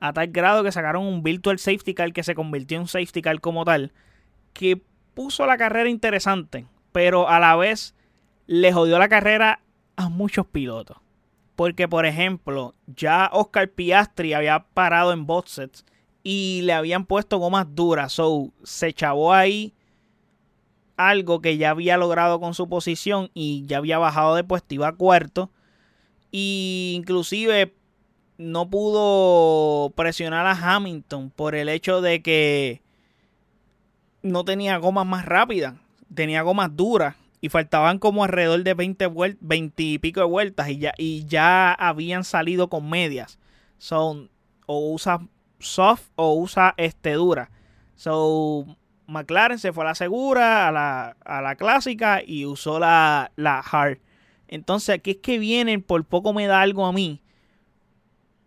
A 0.00 0.12
tal 0.12 0.28
grado 0.28 0.62
que 0.62 0.72
sacaron 0.72 1.04
un 1.04 1.22
virtual 1.22 1.58
safety 1.58 1.94
car 1.94 2.12
que 2.12 2.22
se 2.22 2.34
convirtió 2.34 2.78
en 2.78 2.86
safety 2.86 3.22
car 3.22 3.40
como 3.40 3.64
tal. 3.64 3.92
Que 4.52 4.80
puso 5.14 5.46
la 5.46 5.56
carrera 5.56 5.88
interesante. 5.88 6.66
Pero 6.92 7.28
a 7.28 7.40
la 7.40 7.56
vez 7.56 7.94
le 8.46 8.72
jodió 8.72 8.98
la 8.98 9.08
carrera 9.08 9.60
a 9.96 10.08
muchos 10.08 10.46
pilotos. 10.46 10.98
Porque, 11.56 11.88
por 11.88 12.04
ejemplo, 12.04 12.74
ya 12.86 13.30
Oscar 13.32 13.70
Piastri 13.70 14.34
había 14.34 14.66
parado 14.74 15.12
en 15.12 15.26
boxes 15.26 15.86
y 16.22 16.60
le 16.62 16.74
habían 16.74 17.06
puesto 17.06 17.38
gomas 17.38 17.74
duras. 17.74 18.12
So, 18.12 18.52
se 18.62 18.92
chavó 18.92 19.32
ahí 19.32 19.72
algo 20.96 21.40
que 21.40 21.56
ya 21.56 21.70
había 21.70 21.96
logrado 21.96 22.40
con 22.40 22.54
su 22.54 22.68
posición 22.68 23.30
y 23.34 23.64
ya 23.66 23.78
había 23.78 23.98
bajado 23.98 24.34
de 24.34 24.44
puesto, 24.44 24.74
iba 24.74 24.88
a 24.88 24.96
cuarto. 24.96 25.50
Y 26.30 26.94
inclusive 26.96 27.74
no 28.38 28.68
pudo 28.68 29.90
presionar 29.90 30.46
a 30.46 30.74
Hamilton 30.76 31.30
por 31.30 31.54
el 31.54 31.68
hecho 31.68 32.00
de 32.00 32.22
que 32.22 32.82
no 34.22 34.44
tenía 34.44 34.76
gomas 34.78 35.06
más 35.06 35.24
rápidas, 35.24 35.74
tenía 36.14 36.42
gomas 36.42 36.74
duras 36.76 37.16
y 37.40 37.48
faltaban 37.48 37.98
como 37.98 38.24
alrededor 38.24 38.62
de 38.62 38.74
20, 38.74 39.08
20 39.40 39.82
y 39.82 39.98
pico 39.98 40.20
de 40.20 40.26
vueltas 40.26 40.68
y 40.68 40.78
ya, 40.78 40.94
y 40.98 41.24
ya 41.26 41.72
habían 41.72 42.24
salido 42.24 42.68
con 42.68 42.88
medias. 42.88 43.38
Son 43.78 44.30
o 44.66 44.92
usa 44.92 45.20
soft 45.58 46.08
o 46.16 46.34
usa 46.34 46.74
este 46.76 47.12
dura. 47.12 47.50
So 47.94 48.66
McLaren 49.06 49.58
se 49.58 49.72
fue 49.72 49.84
a 49.84 49.88
la 49.88 49.94
segura, 49.94 50.68
a 50.68 50.72
la, 50.72 51.16
a 51.24 51.40
la 51.40 51.56
clásica 51.56 52.22
y 52.24 52.44
usó 52.46 52.78
la, 52.78 53.32
la 53.36 53.60
hard. 53.60 53.98
Entonces 54.48 54.96
aquí 54.96 55.12
es 55.12 55.16
que 55.18 55.38
vienen, 55.38 55.82
por 55.82 56.04
poco 56.04 56.32
me 56.32 56.46
da 56.46 56.60
algo 56.60 56.86
a 56.86 56.92
mí. 56.92 57.20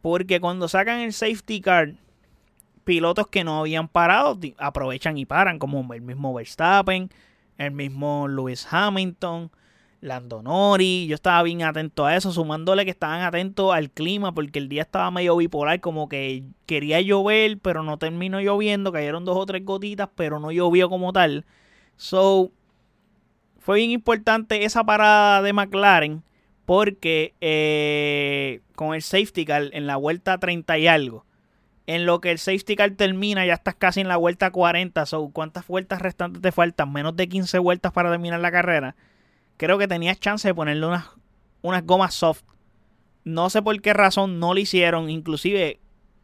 Porque 0.02 0.40
cuando 0.40 0.68
sacan 0.68 1.00
el 1.00 1.14
safety 1.14 1.62
car, 1.62 1.94
pilotos 2.84 3.28
que 3.28 3.44
no 3.44 3.60
habían 3.60 3.88
parado 3.88 4.38
aprovechan 4.58 5.18
y 5.18 5.26
paran, 5.26 5.60
como 5.60 5.94
el 5.94 6.02
mismo 6.02 6.34
Verstappen, 6.34 7.10
el 7.58 7.72
mismo 7.72 8.28
Lewis 8.28 8.68
Hamilton, 8.72 9.52
Lando 10.02 10.42
Norris. 10.42 11.08
Yo 11.08 11.16
estaba 11.16 11.44
bien 11.44 11.64
atento 11.64 12.06
a 12.06 12.16
eso, 12.16 12.32
sumándole 12.32 12.86
que 12.86 12.92
estaban 12.92 13.22
atentos 13.22 13.74
al 13.74 13.92
clima, 13.92 14.34
porque 14.34 14.60
el 14.60 14.70
día 14.70 14.84
estaba 14.84 15.12
medio 15.12 15.36
bipolar, 15.36 15.80
como 15.82 16.08
que 16.08 16.44
quería 16.66 17.02
llover, 17.02 17.60
pero 17.60 17.84
no 17.84 17.98
terminó 17.98 18.40
lloviendo. 18.40 18.92
Cayeron 18.92 19.26
dos 19.26 19.38
o 19.38 19.46
tres 19.46 19.66
gotitas, 19.66 20.10
pero 20.16 20.40
no 20.40 20.52
llovió 20.52 20.90
como 20.90 21.14
tal. 21.14 21.46
So, 21.98 22.52
fue 23.60 23.78
bien 23.80 23.92
importante 23.92 24.64
esa 24.64 24.84
parada 24.84 25.42
de 25.42 25.54
McLaren 25.54 26.24
porque 26.70 27.34
eh, 27.42 28.62
con 28.76 28.94
el 28.94 29.02
safety 29.02 29.44
car 29.44 29.70
en 29.72 29.88
la 29.88 29.96
vuelta 29.96 30.38
30 30.38 30.78
y 30.78 30.86
algo, 30.86 31.26
en 31.88 32.06
lo 32.06 32.22
que 32.22 32.30
el 32.30 32.38
safety 32.38 32.76
car 32.76 32.92
termina, 32.92 33.44
ya 33.44 33.56
estás 33.56 33.74
casi 33.74 34.02
en 34.02 34.08
la 34.08 34.18
vuelta 34.18 34.52
40. 34.52 35.04
So, 35.08 35.32
¿cuántas 35.32 35.66
vueltas 35.66 36.00
restantes 36.00 36.44
te 36.44 36.52
faltan? 36.52 36.94
Menos 36.94 37.16
de 37.16 37.28
15 37.28 37.58
vueltas 37.58 37.92
para 37.92 38.12
terminar 38.12 38.40
la 38.40 38.52
carrera. 38.52 38.96
Creo 39.58 39.80
que 39.80 39.88
tenías 39.88 40.20
chance 40.20 40.48
de 40.48 40.54
ponerle 40.54 40.86
unas, 40.86 41.08
unas 41.64 41.84
gomas 41.88 42.14
soft. 42.14 42.44
No 43.24 43.50
sé 43.50 43.64
por 43.64 43.82
qué 43.82 43.94
razón 43.94 44.40
no 44.40 44.54
lo 44.54 44.60
hicieron. 44.60 45.10
Inclusive, 45.10 45.80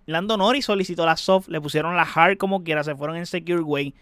Lando 0.06 0.38
Norris 0.38 0.66
solicitó 0.66 1.08
la 1.08 1.18
soft, 1.18 1.48
le 1.48 1.60
pusieron 1.60 1.96
la 1.96 2.04
hard 2.04 2.38
como 2.38 2.64
quiera, 2.64 2.84
se 2.84 2.96
fueron 2.96 3.16
en 3.16 3.26
Secure 3.26 3.64
Way. 3.64 3.96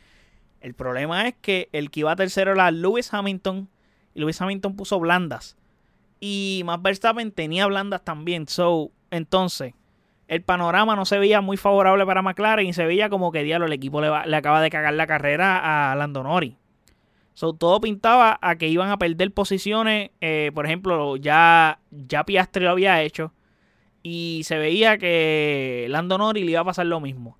El 0.59 0.73
problema 0.73 1.25
es 1.25 1.35
que 1.39 1.69
el 1.71 1.89
que 1.89 2.01
iba 2.01 2.13
tercero 2.17 2.51
era 2.51 2.69
Lewis 2.69 3.13
Hamilton. 3.13 3.69
Y 4.13 4.19
Lewis 4.19 4.41
Hamilton 4.41 4.75
puso 4.75 4.99
blandas. 4.99 5.55
Y 6.25 6.61
Max 6.63 6.81
Verstappen 6.81 7.33
tenía 7.33 7.65
blandas 7.65 8.05
también. 8.05 8.47
So, 8.47 8.91
entonces, 9.11 9.73
el 10.29 10.41
panorama 10.41 10.95
no 10.95 11.03
se 11.03 11.19
veía 11.19 11.41
muy 11.41 11.57
favorable 11.57 12.05
para 12.05 12.21
McLaren. 12.21 12.65
Y 12.65 12.71
se 12.71 12.85
veía 12.85 13.09
como 13.09 13.29
que 13.33 13.43
diablo, 13.43 13.65
el 13.65 13.73
equipo 13.73 13.99
le, 13.99 14.09
le 14.25 14.37
acaba 14.37 14.61
de 14.61 14.69
cagar 14.69 14.93
la 14.93 15.05
carrera 15.05 15.91
a 15.91 15.93
Lando 15.95 16.23
Norris. 16.23 16.55
So, 17.33 17.51
todo 17.51 17.81
pintaba 17.81 18.39
a 18.41 18.55
que 18.55 18.69
iban 18.69 18.89
a 18.89 18.97
perder 18.97 19.33
posiciones. 19.33 20.11
Eh, 20.21 20.51
por 20.55 20.65
ejemplo, 20.65 21.17
ya, 21.17 21.81
ya 21.91 22.23
Piastri 22.23 22.63
lo 22.63 22.69
había 22.71 23.01
hecho. 23.01 23.33
Y 24.01 24.43
se 24.45 24.57
veía 24.57 24.97
que 24.97 25.87
Lando 25.89 26.17
Norris 26.17 26.45
le 26.45 26.51
iba 26.51 26.61
a 26.61 26.65
pasar 26.65 26.85
lo 26.85 27.01
mismo. 27.01 27.37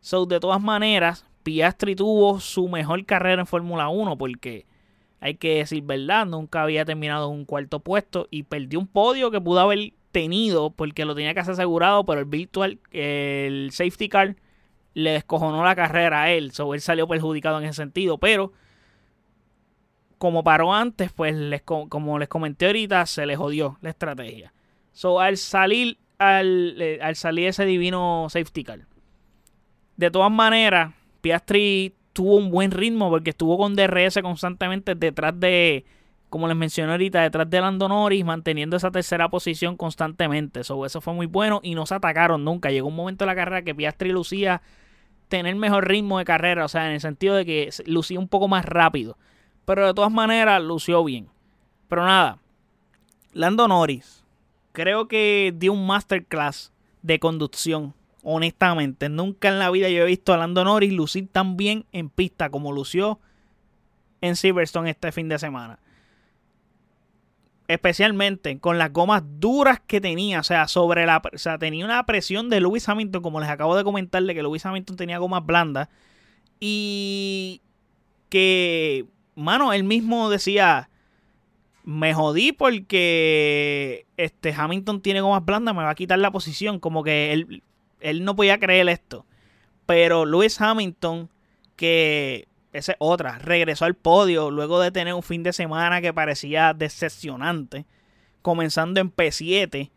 So, 0.00 0.26
de 0.26 0.38
todas 0.38 0.60
maneras, 0.60 1.24
Piastri 1.44 1.96
tuvo 1.96 2.40
su 2.40 2.68
mejor 2.68 3.06
carrera 3.06 3.40
en 3.40 3.46
Fórmula 3.46 3.88
1 3.88 4.18
porque 4.18 4.66
hay 5.20 5.34
que 5.34 5.56
decir 5.56 5.82
verdad, 5.82 6.26
nunca 6.26 6.62
había 6.62 6.84
terminado 6.84 7.30
en 7.30 7.38
un 7.38 7.44
cuarto 7.44 7.80
puesto 7.80 8.28
y 8.30 8.44
perdió 8.44 8.78
un 8.78 8.86
podio 8.86 9.30
que 9.30 9.40
pudo 9.40 9.60
haber 9.60 9.92
tenido 10.12 10.70
porque 10.70 11.04
lo 11.04 11.14
tenía 11.14 11.34
que 11.34 11.40
hacer 11.40 11.52
asegurado, 11.52 12.04
pero 12.04 12.20
el 12.20 12.26
virtual, 12.26 12.78
el 12.92 13.70
safety 13.72 14.08
car 14.08 14.36
le 14.94 15.10
descojonó 15.12 15.64
la 15.64 15.76
carrera 15.76 16.22
a 16.22 16.30
él, 16.32 16.52
so 16.52 16.74
él 16.74 16.80
salió 16.80 17.06
perjudicado 17.06 17.58
en 17.58 17.64
ese 17.64 17.74
sentido, 17.74 18.18
pero 18.18 18.52
como 20.18 20.42
paró 20.42 20.74
antes, 20.74 21.12
pues 21.12 21.34
les, 21.34 21.62
como 21.62 22.18
les 22.18 22.28
comenté 22.28 22.66
ahorita, 22.66 23.06
se 23.06 23.24
le 23.24 23.36
jodió 23.36 23.78
la 23.80 23.90
estrategia. 23.90 24.52
So 24.92 25.20
al 25.20 25.36
salir 25.36 25.98
al, 26.18 26.80
eh, 26.80 26.98
al 27.00 27.16
salir 27.16 27.48
ese 27.48 27.64
divino 27.64 28.26
safety 28.28 28.64
car. 28.64 28.86
De 29.96 30.10
todas 30.10 30.30
maneras, 30.30 30.92
Piastri 31.20 31.94
tuvo 32.18 32.34
un 32.34 32.50
buen 32.50 32.72
ritmo 32.72 33.10
porque 33.10 33.30
estuvo 33.30 33.56
con 33.56 33.76
DRS 33.76 34.18
constantemente 34.22 34.96
detrás 34.96 35.38
de, 35.38 35.84
como 36.28 36.48
les 36.48 36.56
mencioné 36.56 36.90
ahorita, 36.90 37.22
detrás 37.22 37.48
de 37.48 37.60
Lando 37.60 37.88
Norris, 37.88 38.24
manteniendo 38.24 38.76
esa 38.76 38.90
tercera 38.90 39.28
posición 39.28 39.76
constantemente. 39.76 40.58
eso 40.58 41.00
fue 41.00 41.14
muy 41.14 41.26
bueno 41.26 41.60
y 41.62 41.76
no 41.76 41.86
se 41.86 41.94
atacaron 41.94 42.44
nunca. 42.44 42.72
Llegó 42.72 42.88
un 42.88 42.96
momento 42.96 43.22
en 43.22 43.28
la 43.28 43.36
carrera 43.36 43.62
que 43.62 43.72
Piastri 43.72 44.10
lucía 44.10 44.62
tener 45.28 45.54
mejor 45.54 45.86
ritmo 45.86 46.18
de 46.18 46.24
carrera, 46.24 46.64
o 46.64 46.68
sea, 46.68 46.88
en 46.88 46.94
el 46.94 47.00
sentido 47.00 47.36
de 47.36 47.46
que 47.46 47.70
lucía 47.86 48.18
un 48.18 48.26
poco 48.26 48.48
más 48.48 48.64
rápido. 48.64 49.16
Pero 49.64 49.86
de 49.86 49.94
todas 49.94 50.10
maneras, 50.10 50.60
lució 50.60 51.04
bien. 51.04 51.28
Pero 51.86 52.04
nada, 52.04 52.38
Lando 53.32 53.68
Norris, 53.68 54.24
creo 54.72 55.06
que 55.06 55.54
dio 55.56 55.72
un 55.72 55.86
masterclass 55.86 56.72
de 57.00 57.20
conducción 57.20 57.94
honestamente, 58.30 59.08
nunca 59.08 59.48
en 59.48 59.58
la 59.58 59.70
vida 59.70 59.88
yo 59.88 60.02
he 60.02 60.06
visto 60.06 60.34
a 60.34 60.36
Lando 60.36 60.62
Norris 60.62 60.92
lucir 60.92 61.28
tan 61.32 61.56
bien 61.56 61.86
en 61.92 62.10
pista 62.10 62.50
como 62.50 62.72
lució 62.72 63.18
en 64.20 64.36
Silverstone 64.36 64.90
este 64.90 65.12
fin 65.12 65.30
de 65.30 65.38
semana. 65.38 65.78
Especialmente 67.68 68.58
con 68.58 68.76
las 68.76 68.92
gomas 68.92 69.22
duras 69.38 69.80
que 69.86 70.02
tenía, 70.02 70.40
o 70.40 70.42
sea, 70.42 70.68
sobre 70.68 71.06
la, 71.06 71.22
o 71.32 71.38
sea, 71.38 71.58
tenía 71.58 71.86
una 71.86 72.04
presión 72.04 72.50
de 72.50 72.60
Lewis 72.60 72.86
Hamilton, 72.86 73.22
como 73.22 73.40
les 73.40 73.48
acabo 73.48 73.74
de 73.76 73.84
comentarle 73.84 74.34
que 74.34 74.42
Lewis 74.42 74.66
Hamilton 74.66 74.96
tenía 74.96 75.16
gomas 75.16 75.46
blandas 75.46 75.88
y 76.60 77.62
que, 78.28 79.06
mano, 79.36 79.72
él 79.72 79.84
mismo 79.84 80.28
decía, 80.28 80.90
me 81.82 82.12
jodí 82.12 82.52
porque 82.52 84.06
este 84.18 84.52
Hamilton 84.52 85.00
tiene 85.00 85.22
gomas 85.22 85.46
blandas, 85.46 85.74
me 85.74 85.82
va 85.82 85.90
a 85.90 85.94
quitar 85.94 86.18
la 86.18 86.30
posición, 86.30 86.78
como 86.78 87.02
que 87.02 87.32
él 87.32 87.62
él 88.00 88.24
no 88.24 88.36
podía 88.36 88.58
creer 88.58 88.88
esto. 88.88 89.26
Pero 89.86 90.26
Lewis 90.26 90.60
Hamilton, 90.60 91.30
que 91.76 92.48
esa 92.72 92.92
es 92.92 92.98
otra, 93.00 93.38
regresó 93.38 93.84
al 93.84 93.94
podio 93.94 94.50
luego 94.50 94.80
de 94.80 94.90
tener 94.90 95.14
un 95.14 95.22
fin 95.22 95.42
de 95.42 95.52
semana 95.52 96.00
que 96.00 96.12
parecía 96.12 96.74
decepcionante, 96.74 97.86
comenzando 98.42 99.00
en 99.00 99.14
P7 99.14 99.90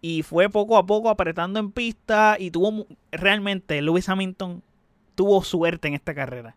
y 0.00 0.22
fue 0.22 0.48
poco 0.48 0.76
a 0.76 0.86
poco 0.86 1.08
apretando 1.08 1.58
en 1.58 1.72
pista 1.72 2.36
y 2.38 2.50
tuvo 2.50 2.86
realmente 3.10 3.80
Lewis 3.82 4.08
Hamilton 4.08 4.62
tuvo 5.14 5.42
suerte 5.42 5.88
en 5.88 5.94
esta 5.94 6.14
carrera, 6.14 6.56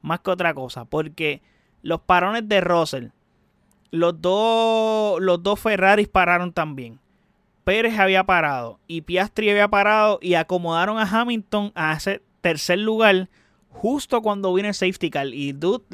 más 0.00 0.20
que 0.20 0.30
otra 0.30 0.54
cosa, 0.54 0.84
porque 0.84 1.42
los 1.82 2.00
parones 2.00 2.48
de 2.48 2.60
Russell, 2.60 3.08
los 3.90 4.20
dos, 4.20 5.20
los 5.20 5.42
dos 5.42 5.60
Ferraris 5.60 6.08
pararon 6.08 6.52
también. 6.52 6.98
Pérez 7.68 7.98
había 7.98 8.24
parado 8.24 8.80
y 8.86 9.02
Piastri 9.02 9.50
había 9.50 9.68
parado 9.68 10.18
y 10.22 10.32
acomodaron 10.32 10.96
a 10.96 11.02
Hamilton 11.02 11.70
a 11.74 11.92
ese 11.92 12.22
tercer 12.40 12.78
lugar 12.78 13.28
justo 13.68 14.22
cuando 14.22 14.54
vino 14.54 14.68
el 14.68 14.74
safety 14.74 15.10
car. 15.10 15.26
Y 15.26 15.52
dude, 15.52 15.84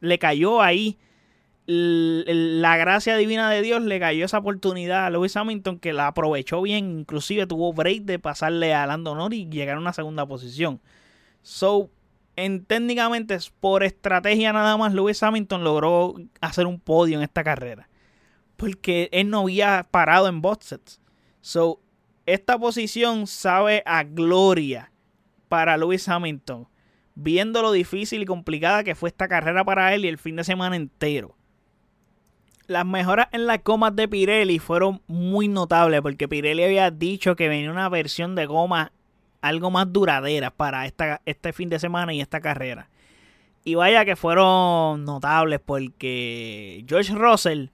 le 0.00 0.18
cayó 0.18 0.60
ahí 0.62 0.98
la 1.66 2.76
gracia 2.76 3.16
divina 3.16 3.48
de 3.50 3.62
Dios, 3.62 3.82
le 3.82 4.00
cayó 4.00 4.24
esa 4.24 4.38
oportunidad 4.38 5.06
a 5.06 5.10
Lewis 5.10 5.36
Hamilton 5.36 5.78
que 5.78 5.92
la 5.92 6.08
aprovechó 6.08 6.60
bien. 6.60 6.98
Inclusive 6.98 7.46
tuvo 7.46 7.72
break 7.72 8.02
de 8.02 8.18
pasarle 8.18 8.74
a 8.74 8.84
Lando 8.84 9.14
Norris 9.14 9.42
y 9.42 9.48
llegar 9.48 9.76
a 9.76 9.80
una 9.80 9.92
segunda 9.92 10.26
posición. 10.26 10.80
So, 11.42 11.88
en, 12.34 12.64
técnicamente, 12.64 13.38
por 13.60 13.84
estrategia 13.84 14.52
nada 14.52 14.76
más, 14.76 14.92
Lewis 14.92 15.22
Hamilton 15.22 15.62
logró 15.62 16.16
hacer 16.40 16.66
un 16.66 16.80
podio 16.80 17.18
en 17.18 17.22
esta 17.22 17.44
carrera 17.44 17.88
porque 18.64 19.10
él 19.12 19.28
no 19.28 19.40
había 19.40 19.86
parado 19.90 20.26
en 20.26 20.40
boxes. 20.40 20.98
So, 21.42 21.80
esta 22.24 22.58
posición 22.58 23.26
sabe 23.26 23.82
a 23.84 24.04
gloria 24.04 24.90
para 25.50 25.76
Lewis 25.76 26.08
Hamilton, 26.08 26.66
viendo 27.14 27.60
lo 27.60 27.72
difícil 27.72 28.22
y 28.22 28.24
complicada 28.24 28.82
que 28.82 28.94
fue 28.94 29.10
esta 29.10 29.28
carrera 29.28 29.64
para 29.64 29.94
él 29.94 30.06
y 30.06 30.08
el 30.08 30.16
fin 30.16 30.36
de 30.36 30.44
semana 30.44 30.76
entero. 30.76 31.36
las 32.66 32.86
mejoras 32.86 33.28
en 33.32 33.46
las 33.46 33.62
gomas 33.62 33.94
de 33.94 34.08
Pirelli 34.08 34.58
fueron 34.58 35.02
muy 35.08 35.46
notables 35.48 36.00
porque 36.00 36.26
Pirelli 36.26 36.64
había 36.64 36.90
dicho 36.90 37.36
que 37.36 37.50
venía 37.50 37.70
una 37.70 37.90
versión 37.90 38.34
de 38.34 38.46
goma 38.46 38.92
algo 39.42 39.70
más 39.70 39.92
duradera 39.92 40.50
para 40.50 40.86
esta, 40.86 41.20
este 41.26 41.52
fin 41.52 41.68
de 41.68 41.78
semana 41.78 42.14
y 42.14 42.22
esta 42.22 42.40
carrera. 42.40 42.88
Y 43.62 43.74
vaya 43.74 44.06
que 44.06 44.16
fueron 44.16 45.04
notables 45.04 45.60
porque 45.62 46.82
George 46.88 47.14
Russell 47.14 47.66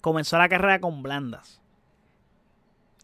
comenzó 0.00 0.38
la 0.38 0.48
carrera 0.48 0.80
con 0.80 1.02
blandas. 1.02 1.60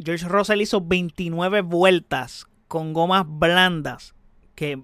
George 0.03 0.29
Russell 0.29 0.61
hizo 0.61 0.81
29 0.81 1.63
vueltas 1.63 2.47
con 2.69 2.93
gomas 2.93 3.25
blandas 3.27 4.15
que 4.55 4.83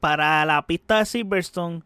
para 0.00 0.44
la 0.44 0.66
pista 0.66 0.98
de 0.98 1.06
Silverstone 1.06 1.82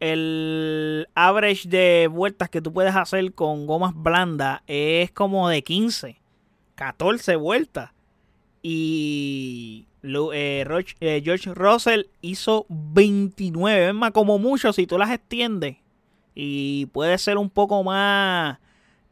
el 0.00 1.08
average 1.14 1.68
de 1.68 2.08
vueltas 2.10 2.50
que 2.50 2.60
tú 2.60 2.72
puedes 2.72 2.94
hacer 2.94 3.32
con 3.32 3.66
gomas 3.66 3.94
blandas 3.94 4.60
es 4.66 5.10
como 5.12 5.48
de 5.48 5.62
15, 5.62 6.20
14 6.74 7.36
vueltas. 7.36 7.90
Y 8.62 9.86
eh, 10.02 10.66
eh, 11.00 11.22
George 11.24 11.54
Russell 11.54 12.02
hizo 12.20 12.66
29. 12.68 13.88
Es 13.88 13.94
más, 13.94 14.10
como 14.10 14.38
mucho, 14.38 14.72
si 14.72 14.86
tú 14.86 14.98
las 14.98 15.10
extiendes 15.10 15.76
y 16.34 16.86
puedes 16.86 17.22
ser 17.22 17.38
un 17.38 17.50
poco 17.50 17.82
más 17.84 18.58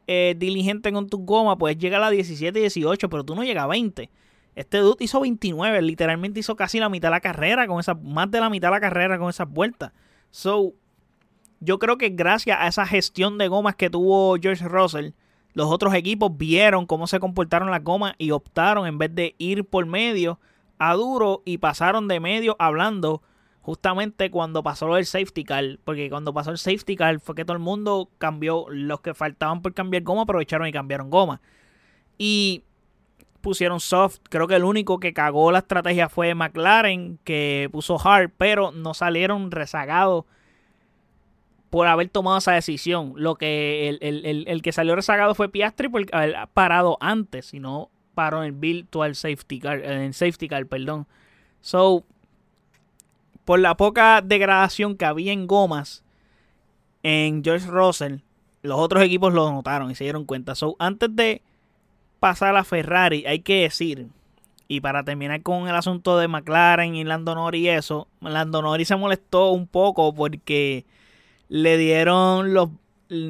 eh, 0.06 0.34
diligente 0.36 0.92
con 0.92 1.08
tus 1.08 1.20
gomas, 1.20 1.56
puedes 1.58 1.78
llegar 1.78 2.02
a 2.02 2.10
17 2.10 2.58
y 2.58 2.62
18, 2.62 3.08
pero 3.08 3.24
tú 3.24 3.34
no 3.34 3.44
llegas 3.44 3.64
a 3.64 3.68
20. 3.68 4.10
Este 4.54 4.78
dude 4.78 5.04
hizo 5.04 5.20
29, 5.20 5.80
literalmente 5.82 6.40
hizo 6.40 6.56
casi 6.56 6.78
la 6.78 6.88
mitad 6.88 7.08
de 7.08 7.12
la 7.12 7.20
carrera 7.20 7.66
con 7.66 7.80
esa, 7.80 7.94
más 7.94 8.30
de 8.30 8.40
la 8.40 8.50
mitad 8.50 8.68
de 8.68 8.72
la 8.72 8.80
carrera 8.80 9.18
con 9.18 9.30
esas 9.30 9.48
vueltas. 9.48 9.92
So, 10.30 10.74
yo 11.60 11.78
creo 11.78 11.96
que 11.96 12.10
gracias 12.10 12.58
a 12.60 12.66
esa 12.66 12.84
gestión 12.86 13.38
de 13.38 13.48
gomas 13.48 13.76
que 13.76 13.88
tuvo 13.88 14.36
George 14.40 14.66
Russell, 14.68 15.12
los 15.54 15.70
otros 15.70 15.94
equipos 15.94 16.36
vieron 16.36 16.86
cómo 16.86 17.06
se 17.06 17.20
comportaron 17.20 17.70
las 17.70 17.84
gomas 17.84 18.14
y 18.18 18.30
optaron 18.32 18.86
en 18.86 18.98
vez 18.98 19.14
de 19.14 19.34
ir 19.38 19.64
por 19.64 19.86
medio 19.86 20.40
a 20.78 20.94
duro 20.94 21.42
y 21.44 21.58
pasaron 21.58 22.08
de 22.08 22.20
medio 22.20 22.56
hablando 22.58 23.22
justamente 23.62 24.30
cuando 24.30 24.62
pasó 24.62 24.96
el 24.96 25.06
safety 25.06 25.44
car, 25.44 25.78
porque 25.84 26.10
cuando 26.10 26.34
pasó 26.34 26.50
el 26.50 26.58
safety 26.58 26.96
car 26.96 27.20
fue 27.20 27.34
que 27.34 27.44
todo 27.44 27.56
el 27.56 27.62
mundo 27.62 28.10
cambió, 28.18 28.66
los 28.68 29.00
que 29.00 29.14
faltaban 29.14 29.62
por 29.62 29.72
cambiar 29.72 30.02
goma 30.02 30.22
aprovecharon 30.22 30.66
y 30.66 30.72
cambiaron 30.72 31.10
goma. 31.10 31.40
Y 32.18 32.64
pusieron 33.40 33.80
soft, 33.80 34.18
creo 34.28 34.46
que 34.46 34.56
el 34.56 34.64
único 34.64 34.98
que 35.00 35.12
cagó 35.12 35.52
la 35.52 35.60
estrategia 35.60 36.08
fue 36.08 36.34
McLaren, 36.34 37.18
que 37.24 37.68
puso 37.72 37.98
hard, 37.98 38.30
pero 38.36 38.72
no 38.72 38.94
salieron 38.94 39.50
rezagados 39.50 40.24
por 41.70 41.86
haber 41.86 42.08
tomado 42.08 42.38
esa 42.38 42.52
decisión. 42.52 43.14
Lo 43.16 43.36
que 43.36 43.88
el, 43.88 44.62
que 44.62 44.72
salió 44.72 44.96
rezagado 44.96 45.34
fue 45.34 45.48
Piastri 45.48 45.88
por 45.88 46.04
haber 46.12 46.36
parado 46.52 46.98
antes, 47.00 47.46
si 47.46 47.60
no 47.60 47.90
paró 48.14 48.44
en 48.44 48.58
el 48.62 49.14
safety 49.14 49.58
car, 49.58 49.82
en 49.84 50.12
safety 50.12 50.48
car, 50.48 50.66
perdón. 50.66 51.06
So, 51.60 52.04
por 53.44 53.58
la 53.58 53.76
poca 53.76 54.20
degradación 54.22 54.96
que 54.96 55.04
había 55.04 55.32
en 55.32 55.46
gomas 55.46 56.04
en 57.02 57.42
George 57.42 57.66
Russell, 57.66 58.16
los 58.62 58.78
otros 58.78 59.02
equipos 59.02 59.32
lo 59.32 59.50
notaron 59.50 59.90
y 59.90 59.94
se 59.94 60.04
dieron 60.04 60.24
cuenta. 60.24 60.54
So, 60.54 60.76
antes 60.78 61.14
de 61.14 61.42
pasar 62.20 62.56
a 62.56 62.64
Ferrari, 62.64 63.26
hay 63.26 63.40
que 63.40 63.62
decir, 63.62 64.06
y 64.68 64.80
para 64.80 65.02
terminar 65.02 65.42
con 65.42 65.68
el 65.68 65.74
asunto 65.74 66.16
de 66.18 66.28
McLaren 66.28 66.94
y 66.94 67.04
Lando 67.04 67.34
Norris 67.34 67.62
y 67.62 67.68
eso, 67.68 68.08
Lando 68.20 68.62
Norris 68.62 68.88
se 68.88 68.96
molestó 68.96 69.50
un 69.50 69.66
poco 69.66 70.14
porque 70.14 70.86
le 71.48 71.76
dieron 71.76 72.54
los, 72.54 72.68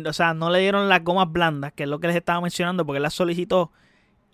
o 0.06 0.12
sea, 0.12 0.34
no 0.34 0.50
le 0.50 0.60
dieron 0.60 0.88
las 0.88 1.02
gomas 1.02 1.32
blandas, 1.32 1.72
que 1.72 1.84
es 1.84 1.88
lo 1.88 1.98
que 1.98 2.08
les 2.08 2.16
estaba 2.16 2.40
mencionando, 2.40 2.84
porque 2.84 2.98
él 2.98 3.02
las 3.02 3.14
solicitó 3.14 3.72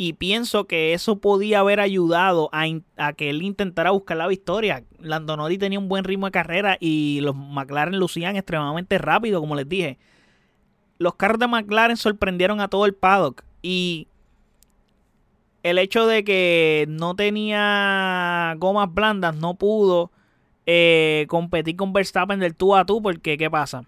y 0.01 0.13
pienso 0.13 0.67
que 0.67 0.95
eso 0.95 1.19
podía 1.19 1.59
haber 1.59 1.81
ayudado 1.81 2.51
a, 2.53 3.13
que 3.15 3.31
él 3.31 3.43
intentara 3.43 3.91
buscar 3.91 4.17
la 4.17 4.29
victoria. 4.29 4.85
Landonori 5.01 5.59
tenía 5.59 5.81
un 5.81 5.89
buen 5.89 6.05
ritmo 6.05 6.27
de 6.27 6.33
carrera 6.33 6.77
y 6.79 7.19
los 7.21 7.35
McLaren 7.35 7.99
lucían 7.99 8.37
extremadamente 8.37 8.97
rápido, 8.99 9.41
como 9.41 9.57
les 9.57 9.69
dije. 9.69 9.99
Los 10.99 11.17
carros 11.17 11.41
de 11.41 11.49
McLaren 11.49 11.97
sorprendieron 11.97 12.61
a 12.61 12.69
todo 12.69 12.87
el 12.87 12.95
paddock 12.95 13.43
y 13.61 14.07
el 15.65 15.79
hecho 15.79 16.07
de 16.07 16.23
que 16.23 16.87
no 16.89 17.17
tenía 17.17 18.55
gomas 18.59 18.95
blandas 18.95 19.35
no 19.35 19.55
pudo 19.55 20.13
eh, 20.65 21.27
competir 21.29 21.75
con 21.75 21.93
Verstappen 21.93 22.39
del 22.39 22.55
tú 22.55 22.77
a 22.77 22.85
tú 22.85 23.03
porque 23.03 23.37
¿qué 23.37 23.51
pasa? 23.51 23.85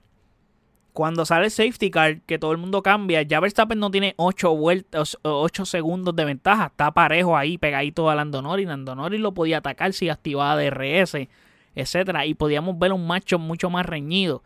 Cuando 1.01 1.25
sale 1.25 1.47
el 1.47 1.51
safety 1.51 1.91
car, 1.91 2.21
que 2.21 2.39
todo 2.39 2.53
el 2.53 2.59
mundo 2.59 2.83
cambia, 2.83 3.23
ya 3.23 3.41
Verstappen 3.41 3.79
no 3.79 3.91
tiene 3.91 4.13
8 4.19 4.55
vueltas, 4.55 5.17
8 5.23 5.65
segundos 5.65 6.15
de 6.15 6.27
ventaja. 6.27 6.67
Está 6.67 6.91
parejo 6.91 7.39
ahí, 7.39 7.57
pegadito 7.57 8.11
a 8.11 8.15
Lando 8.15 8.43
Norris. 8.43 8.67
Lando 8.67 8.95
Norris 8.95 9.19
lo 9.19 9.33
podía 9.33 9.57
atacar 9.57 9.95
si 9.95 10.11
activaba 10.11 10.63
DRS, 10.63 11.27
etcétera. 11.75 12.27
Y 12.27 12.35
podíamos 12.35 12.79
ver 12.79 12.93
un 12.93 13.07
macho 13.07 13.39
mucho 13.39 13.71
más 13.71 13.87
reñido. 13.87 14.43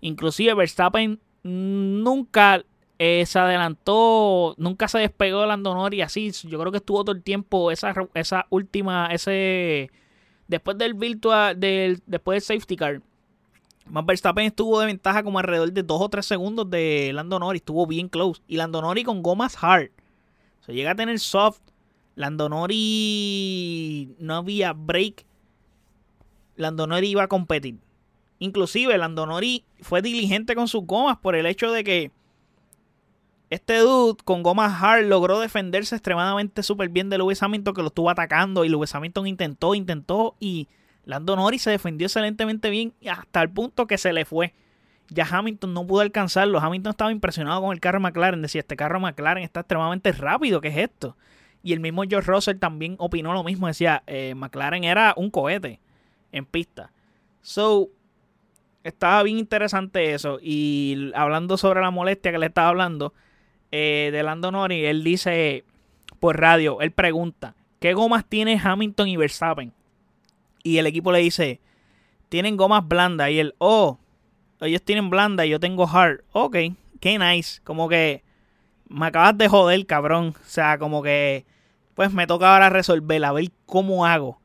Inclusive 0.00 0.54
Verstappen 0.54 1.18
nunca 1.42 2.62
eh, 3.00 3.26
se 3.26 3.40
adelantó, 3.40 4.54
nunca 4.58 4.86
se 4.86 5.00
despegó 5.00 5.40
de 5.40 5.48
Lando 5.48 5.74
Norris 5.74 6.04
así. 6.04 6.30
Yo 6.30 6.60
creo 6.60 6.70
que 6.70 6.78
estuvo 6.78 7.02
todo 7.02 7.16
el 7.16 7.24
tiempo 7.24 7.72
esa, 7.72 7.92
esa 8.14 8.46
última, 8.50 9.08
ese... 9.08 9.90
Después 10.46 10.78
del 10.78 10.94
virtual, 10.94 11.58
del, 11.58 12.00
después 12.06 12.46
del 12.46 12.58
safety 12.58 12.76
car, 12.76 13.02
más 13.90 14.06
Verstappen 14.06 14.46
estuvo 14.46 14.78
de 14.80 14.86
ventaja 14.86 15.22
como 15.22 15.38
alrededor 15.38 15.72
de 15.72 15.82
2 15.82 16.00
o 16.00 16.08
3 16.08 16.24
segundos 16.24 16.70
de 16.70 17.10
Lando 17.12 17.38
Norris. 17.38 17.60
Estuvo 17.60 17.86
bien 17.86 18.08
close. 18.08 18.40
Y 18.46 18.56
Lando 18.56 18.80
Norris 18.80 19.04
con 19.04 19.22
gomas 19.22 19.56
hard. 19.62 19.90
Se 20.60 20.72
llega 20.72 20.92
a 20.92 20.94
tener 20.94 21.18
soft. 21.18 21.60
Lando 22.14 22.48
Norris 22.48 24.08
no 24.18 24.36
había 24.36 24.72
break. 24.72 25.24
Lando 26.56 26.86
Norris 26.86 27.10
iba 27.10 27.24
a 27.24 27.28
competir. 27.28 27.78
Inclusive 28.38 28.96
Lando 28.96 29.26
Norris 29.26 29.62
fue 29.80 30.02
diligente 30.02 30.54
con 30.54 30.68
sus 30.68 30.84
gomas 30.84 31.18
por 31.18 31.34
el 31.34 31.46
hecho 31.46 31.72
de 31.72 31.84
que 31.84 32.10
este 33.50 33.78
dude 33.78 34.22
con 34.24 34.42
gomas 34.44 34.80
hard 34.80 35.06
logró 35.06 35.40
defenderse 35.40 35.96
extremadamente 35.96 36.62
súper 36.62 36.88
bien 36.88 37.10
de 37.10 37.18
Lewis 37.18 37.42
Hamilton 37.42 37.74
que 37.74 37.82
lo 37.82 37.88
estuvo 37.88 38.08
atacando 38.08 38.64
y 38.64 38.68
Lewis 38.68 38.94
Hamilton 38.94 39.26
intentó, 39.26 39.74
intentó 39.74 40.36
y 40.38 40.68
Lando 41.10 41.34
Norris 41.34 41.62
se 41.62 41.70
defendió 41.70 42.06
excelentemente 42.06 42.70
bien 42.70 42.94
hasta 43.10 43.42
el 43.42 43.50
punto 43.50 43.88
que 43.88 43.98
se 43.98 44.12
le 44.12 44.24
fue. 44.24 44.54
Ya 45.08 45.26
Hamilton 45.28 45.74
no 45.74 45.84
pudo 45.84 46.02
alcanzarlo. 46.02 46.60
Hamilton 46.60 46.90
estaba 46.90 47.10
impresionado 47.10 47.60
con 47.60 47.72
el 47.72 47.80
carro 47.80 47.98
McLaren. 47.98 48.40
Decía, 48.40 48.60
este 48.60 48.76
carro 48.76 49.00
McLaren 49.00 49.42
está 49.42 49.60
extremadamente 49.60 50.12
rápido. 50.12 50.60
¿Qué 50.60 50.68
es 50.68 50.76
esto? 50.76 51.16
Y 51.64 51.72
el 51.72 51.80
mismo 51.80 52.04
George 52.08 52.30
Russell 52.30 52.58
también 52.58 52.94
opinó 52.98 53.32
lo 53.32 53.42
mismo. 53.42 53.66
Decía, 53.66 54.04
eh, 54.06 54.34
McLaren 54.36 54.84
era 54.84 55.12
un 55.16 55.30
cohete 55.30 55.80
en 56.30 56.46
pista. 56.46 56.92
So, 57.42 57.88
estaba 58.84 59.24
bien 59.24 59.38
interesante 59.38 60.14
eso. 60.14 60.38
Y 60.40 61.10
hablando 61.16 61.56
sobre 61.56 61.80
la 61.80 61.90
molestia 61.90 62.30
que 62.30 62.38
le 62.38 62.46
estaba 62.46 62.68
hablando 62.68 63.14
eh, 63.72 64.10
de 64.12 64.22
Lando 64.22 64.52
Norris, 64.52 64.86
él 64.86 65.02
dice 65.02 65.64
por 66.20 66.38
radio, 66.38 66.80
él 66.80 66.92
pregunta, 66.92 67.56
¿qué 67.80 67.94
gomas 67.94 68.24
tiene 68.26 68.60
Hamilton 68.62 69.08
y 69.08 69.16
Verstappen? 69.16 69.72
Y 70.62 70.78
el 70.78 70.86
equipo 70.86 71.12
le 71.12 71.18
dice, 71.18 71.60
tienen 72.28 72.56
gomas 72.56 72.86
blandas. 72.86 73.30
Y 73.30 73.38
él, 73.38 73.54
oh, 73.58 73.98
ellos 74.60 74.82
tienen 74.82 75.10
blanda 75.10 75.46
y 75.46 75.50
yo 75.50 75.60
tengo 75.60 75.86
hard. 75.88 76.22
Ok, 76.32 76.56
qué 77.00 77.18
nice. 77.18 77.60
Como 77.62 77.88
que 77.88 78.22
me 78.88 79.06
acabas 79.06 79.36
de 79.38 79.48
joder, 79.48 79.86
cabrón. 79.86 80.34
O 80.40 80.48
sea, 80.48 80.78
como 80.78 81.02
que, 81.02 81.46
pues 81.94 82.12
me 82.12 82.26
toca 82.26 82.52
ahora 82.52 82.70
resolver, 82.70 83.24
a 83.24 83.32
ver 83.32 83.50
cómo 83.66 84.06
hago 84.06 84.40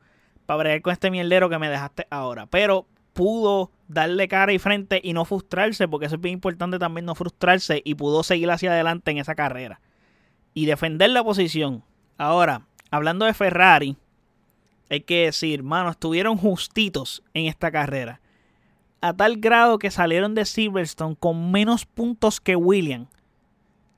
para 0.46 0.58
bregar 0.58 0.82
con 0.82 0.92
este 0.92 1.10
mierdero 1.10 1.48
que 1.50 1.58
me 1.58 1.68
dejaste 1.68 2.06
ahora. 2.10 2.46
Pero 2.46 2.86
pudo 3.12 3.72
darle 3.88 4.28
cara 4.28 4.52
y 4.52 4.58
frente 4.58 5.00
y 5.02 5.12
no 5.12 5.24
frustrarse, 5.24 5.88
porque 5.88 6.06
eso 6.06 6.16
es 6.16 6.20
bien 6.20 6.34
importante 6.34 6.78
también 6.78 7.04
no 7.04 7.14
frustrarse 7.14 7.82
y 7.84 7.94
pudo 7.94 8.22
seguir 8.22 8.50
hacia 8.50 8.72
adelante 8.72 9.10
en 9.10 9.18
esa 9.18 9.34
carrera 9.34 9.80
y 10.54 10.66
defender 10.66 11.10
la 11.10 11.24
posición. 11.24 11.82
Ahora, 12.18 12.62
hablando 12.90 13.26
de 13.26 13.34
Ferrari, 13.34 13.96
hay 14.88 15.00
que 15.00 15.26
decir, 15.26 15.62
mano, 15.62 15.90
estuvieron 15.90 16.36
justitos 16.36 17.22
en 17.34 17.46
esta 17.46 17.70
carrera. 17.70 18.20
A 19.00 19.12
tal 19.12 19.36
grado 19.38 19.78
que 19.78 19.90
salieron 19.90 20.34
de 20.34 20.44
Silverstone 20.44 21.16
con 21.16 21.50
menos 21.50 21.84
puntos 21.84 22.40
que 22.40 22.56
William. 22.56 23.06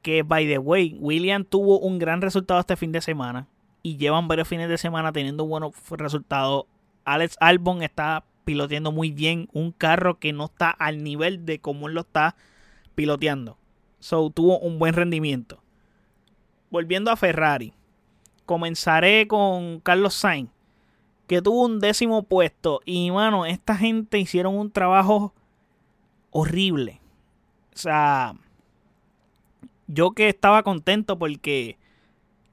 Que, 0.02 0.22
by 0.22 0.46
the 0.46 0.58
way, 0.58 0.96
William 0.98 1.44
tuvo 1.44 1.78
un 1.80 1.98
gran 1.98 2.22
resultado 2.22 2.60
este 2.60 2.76
fin 2.76 2.92
de 2.92 3.00
semana. 3.00 3.46
Y 3.82 3.96
llevan 3.96 4.28
varios 4.28 4.48
fines 4.48 4.68
de 4.68 4.78
semana 4.78 5.12
teniendo 5.12 5.46
buenos 5.46 5.74
resultados. 5.90 6.64
Alex 7.04 7.36
Albon 7.40 7.82
está 7.82 8.24
piloteando 8.44 8.92
muy 8.92 9.12
bien 9.12 9.48
un 9.52 9.72
carro 9.72 10.18
que 10.18 10.32
no 10.32 10.46
está 10.46 10.70
al 10.70 11.02
nivel 11.02 11.44
de 11.44 11.60
como 11.60 11.88
él 11.88 11.94
lo 11.94 12.00
está 12.00 12.34
piloteando. 12.94 13.58
So, 14.00 14.30
tuvo 14.30 14.58
un 14.58 14.78
buen 14.78 14.94
rendimiento. 14.94 15.62
Volviendo 16.70 17.10
a 17.10 17.16
Ferrari. 17.16 17.74
Comenzaré 18.46 19.28
con 19.28 19.80
Carlos 19.80 20.14
Sainz 20.14 20.50
que 21.28 21.42
tuvo 21.42 21.66
un 21.66 21.78
décimo 21.78 22.24
puesto. 22.24 22.80
Y, 22.84 23.12
mano, 23.12 23.46
esta 23.46 23.76
gente 23.76 24.18
hicieron 24.18 24.56
un 24.56 24.72
trabajo 24.72 25.34
horrible. 26.30 27.00
sea, 27.72 28.34
yo 29.86 30.10
que 30.10 30.28
estaba 30.28 30.62
contento 30.64 31.18
porque 31.18 31.78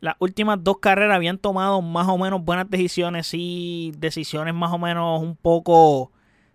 las 0.01 0.15
últimas 0.19 0.63
dos 0.63 0.77
carreras 0.79 1.15
habían 1.15 1.37
tomado 1.37 1.81
más 1.81 2.07
o 2.07 2.17
menos 2.17 2.43
buenas 2.43 2.69
decisiones 2.69 3.29
y 3.33 3.93
decisiones 3.97 4.53
más 4.53 4.71
o 4.71 4.77
menos 4.77 5.21
un 5.21 5.35
poco 5.35 6.11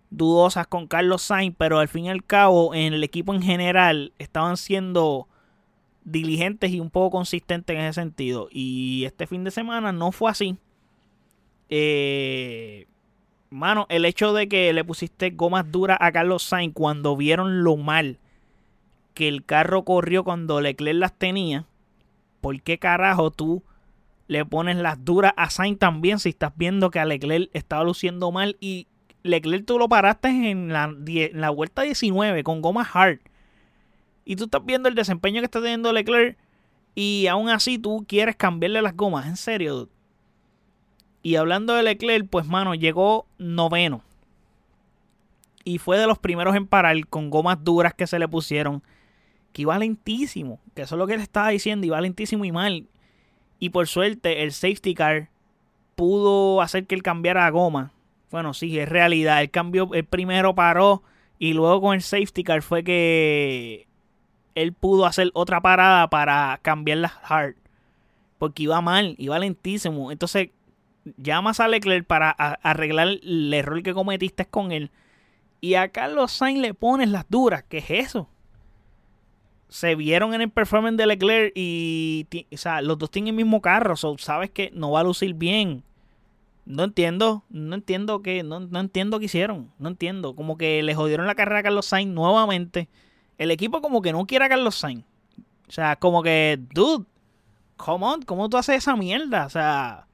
dudosas 0.09 0.67
con 0.67 0.87
Carlos 0.87 1.23
Sainz, 1.23 1.55
pero 1.57 1.79
al 1.79 1.87
fin 1.87 2.05
y 2.05 2.09
al 2.09 2.23
cabo 2.23 2.73
en 2.75 2.93
el 2.93 3.03
equipo 3.03 3.33
en 3.33 3.41
general 3.41 4.13
estaban 4.19 4.57
siendo 4.57 5.27
diligentes 6.03 6.71
y 6.71 6.79
un 6.79 6.89
poco 6.89 7.17
consistentes 7.17 7.75
en 7.75 7.83
ese 7.83 8.01
sentido. 8.01 8.47
Y 8.51 9.05
este 9.05 9.27
fin 9.27 9.43
de 9.43 9.51
semana 9.51 9.91
no 9.91 10.11
fue 10.11 10.29
así. 10.29 10.57
Eh, 11.73 12.85
mano, 13.49 13.87
el 13.89 14.03
hecho 14.03 14.33
de 14.33 14.49
que 14.49 14.71
le 14.73 14.83
pusiste 14.83 15.29
gomas 15.31 15.71
duras 15.71 15.97
a 16.01 16.11
Carlos 16.11 16.43
Sainz 16.43 16.73
cuando 16.73 17.15
vieron 17.15 17.63
lo 17.63 17.77
mal 17.77 18.19
que 19.13 19.27
el 19.27 19.45
carro 19.45 19.83
corrió 19.83 20.23
cuando 20.23 20.61
Leclerc 20.61 20.99
las 20.99 21.13
tenía, 21.17 21.65
¿por 22.41 22.61
qué 22.61 22.77
carajo 22.77 23.31
tú 23.31 23.63
le 24.27 24.45
pones 24.45 24.77
las 24.77 25.03
duras 25.03 25.33
a 25.37 25.49
Sainz 25.49 25.79
también 25.79 26.19
si 26.19 26.29
estás 26.29 26.51
viendo 26.55 26.91
que 26.91 26.99
a 26.99 27.05
Leclerc 27.05 27.49
estaba 27.53 27.83
luciendo 27.83 28.31
mal 28.31 28.57
y 28.59 28.87
Leclerc 29.23 29.65
tú 29.65 29.77
lo 29.77 29.87
paraste 29.87 30.29
en 30.29 30.69
la, 30.69 31.49
vuelta 31.51 31.83
19 31.83 32.43
con 32.43 32.61
goma 32.61 32.87
hard? 32.93 33.19
Y 34.25 34.35
tú 34.35 34.45
estás 34.45 34.65
viendo 34.65 34.89
el 34.89 34.95
desempeño 34.95 35.41
que 35.41 35.45
está 35.45 35.61
teniendo 35.61 35.93
Leclerc 35.93 36.37
y 36.95 37.27
aún 37.27 37.49
así 37.49 37.77
tú 37.77 38.05
quieres 38.07 38.35
cambiarle 38.35 38.81
las 38.81 38.95
gomas. 38.95 39.25
En 39.27 39.37
serio, 39.37 39.89
Y 41.23 41.35
hablando 41.35 41.75
de 41.75 41.83
Leclerc, 41.83 42.27
pues 42.29 42.47
mano, 42.47 42.73
llegó 42.75 43.25
noveno. 43.37 44.01
Y 45.63 45.77
fue 45.77 45.97
de 45.97 46.07
los 46.07 46.17
primeros 46.17 46.55
en 46.55 46.67
parar 46.67 47.07
con 47.07 47.29
gomas 47.29 47.63
duras 47.63 47.93
que 47.93 48.07
se 48.07 48.19
le 48.19 48.27
pusieron. 48.27 48.81
Que 49.53 49.63
iba 49.63 49.77
lentísimo. 49.77 50.59
Que 50.73 50.83
eso 50.83 50.95
es 50.95 50.99
lo 50.99 51.07
que 51.07 51.17
le 51.17 51.23
estaba 51.23 51.49
diciendo. 51.49 51.85
Iba 51.85 52.01
lentísimo 52.01 52.45
y 52.45 52.51
mal. 52.51 52.87
Y 53.59 53.69
por 53.69 53.87
suerte, 53.87 54.43
el 54.43 54.53
safety 54.53 54.95
car 54.95 55.29
pudo 55.95 56.61
hacer 56.61 56.87
que 56.87 56.95
él 56.95 57.03
cambiara 57.03 57.41
la 57.41 57.51
goma. 57.51 57.91
Bueno, 58.31 58.53
sí, 58.53 58.79
es 58.79 58.89
realidad. 58.89 59.41
El 59.41 59.51
cambio, 59.51 59.89
el 59.93 60.05
primero 60.05 60.55
paró. 60.55 61.03
Y 61.37 61.53
luego 61.53 61.81
con 61.81 61.95
el 61.95 62.01
safety 62.01 62.43
car 62.43 62.63
fue 62.63 62.83
que 62.83 63.87
él 64.55 64.73
pudo 64.73 65.05
hacer 65.05 65.29
otra 65.33 65.61
parada 65.61 66.09
para 66.09 66.59
cambiar 66.63 66.99
las 66.99 67.13
hard. 67.23 67.55
Porque 68.39 68.63
iba 68.63 68.81
mal, 68.81 69.15
iba 69.19 69.37
lentísimo. 69.37 70.11
Entonces, 70.11 70.49
llamas 71.17 71.59
a 71.59 71.67
Leclerc 71.67 72.05
para 72.05 72.29
arreglar 72.29 73.07
el 73.07 73.53
error 73.53 73.81
que 73.83 73.93
cometiste 73.93 74.45
con 74.45 74.71
él. 74.71 74.91
Y 75.59 75.75
a 75.75 75.89
Carlos 75.89 76.31
Sainz 76.31 76.59
le 76.59 76.73
pones 76.73 77.09
las 77.09 77.29
duras. 77.29 77.63
¿Qué 77.67 77.79
es 77.79 77.89
eso? 77.89 78.29
Se 79.69 79.95
vieron 79.95 80.33
en 80.33 80.41
el 80.41 80.49
performance 80.49 80.97
de 80.97 81.07
Leclerc 81.07 81.53
y 81.55 82.27
o 82.53 82.57
sea, 82.57 82.81
los 82.81 82.97
dos 82.97 83.11
tienen 83.11 83.29
el 83.29 83.43
mismo 83.43 83.61
carro. 83.61 83.95
So, 83.95 84.17
sabes 84.17 84.49
que 84.49 84.71
no 84.73 84.91
va 84.91 85.01
a 85.01 85.03
lucir 85.03 85.33
bien. 85.33 85.83
No 86.65 86.83
entiendo, 86.83 87.43
no 87.49 87.75
entiendo 87.75 88.21
que, 88.21 88.43
no, 88.43 88.59
no 88.59 88.79
entiendo 88.79 89.19
qué 89.19 89.25
hicieron. 89.25 89.71
No 89.79 89.89
entiendo. 89.89 90.35
Como 90.35 90.57
que 90.57 90.83
le 90.83 90.95
jodieron 90.95 91.27
la 91.27 91.35
carrera 91.35 91.59
a 91.59 91.63
Carlos 91.63 91.85
Sainz 91.85 92.11
nuevamente 92.11 92.89
el 93.41 93.49
equipo 93.49 93.81
como 93.81 94.03
que 94.03 94.11
no 94.11 94.27
quiere 94.27 94.45
a 94.45 94.49
Carlos 94.49 94.75
Sainz. 94.75 95.03
O 95.67 95.71
sea, 95.71 95.95
como 95.95 96.21
que, 96.21 96.59
dude, 96.73 97.07
come 97.75 98.05
on, 98.05 98.21
¿cómo 98.21 98.47
tú 98.47 98.57
haces 98.57 98.77
esa 98.77 98.95
mierda? 98.95 99.47
O 99.47 99.49
sea, 99.49 100.05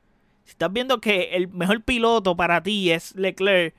si 0.47 0.51
estás 0.51 0.71
viendo 0.71 1.01
que 1.01 1.31
el 1.33 1.49
mejor 1.49 1.83
piloto 1.83 2.37
para 2.37 2.63
ti 2.63 2.89
es 2.89 3.13
Leclerc 3.17 3.75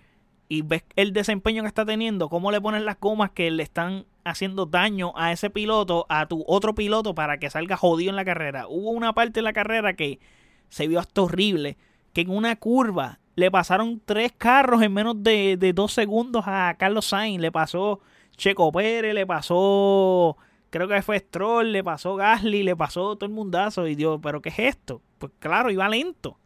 y 0.51 0.61
ves 0.61 0.85
el 0.97 1.15
desempeño 1.15 1.63
que 1.63 1.69
está 1.69 1.87
teniendo, 1.87 2.29
cómo 2.29 2.53
le 2.53 2.61
pones 2.61 2.83
las 2.83 3.01
gomas 3.01 3.31
que 3.31 3.51
le 3.51 3.63
están 3.63 4.05
haciendo 4.23 4.67
daño 4.67 5.15
a 5.17 5.33
ese 5.33 5.49
piloto, 5.49 6.05
a 6.11 6.27
tu 6.27 6.45
otro 6.47 6.75
piloto 6.75 7.15
para 7.15 7.39
que 7.39 7.49
salga 7.49 7.79
jodido 7.79 8.11
en 8.11 8.17
la 8.17 8.27
carrera. 8.27 8.67
Hubo 8.69 8.91
una 8.91 9.15
parte 9.15 9.39
de 9.39 9.45
la 9.45 9.55
carrera 9.55 9.95
que 9.95 10.21
se 10.69 10.87
vio 10.87 11.01
hasta 11.01 11.23
horrible, 11.23 11.79
que 12.13 12.21
en 12.21 12.29
una 12.29 12.55
curva 12.57 13.19
le 13.35 13.51
pasaron 13.51 14.03
tres 14.05 14.35
carros 14.37 14.83
en 14.83 14.93
menos 14.93 15.23
de, 15.23 15.57
de 15.57 15.73
dos 15.73 15.95
segundos 15.95 16.45
a 16.47 16.77
Carlos 16.79 17.07
Sainz, 17.07 17.41
le 17.41 17.51
pasó 17.51 18.01
Checo 18.37 18.71
Pérez, 18.73 19.15
le 19.15 19.25
pasó, 19.25 20.37
creo 20.69 20.87
que 20.87 21.01
fue 21.01 21.19
Stroll, 21.19 21.73
le 21.73 21.83
pasó 21.83 22.15
Gasly, 22.15 22.63
le 22.63 22.77
pasó 22.77 23.17
todo 23.17 23.25
el 23.25 23.33
mundazo. 23.33 23.87
Y 23.87 23.95
Dios, 23.95 24.21
¿pero 24.23 24.43
qué 24.43 24.51
es 24.51 24.59
esto? 24.59 25.01
Pues 25.17 25.33
claro, 25.39 25.71
iba 25.71 25.89
lento. 25.89 26.37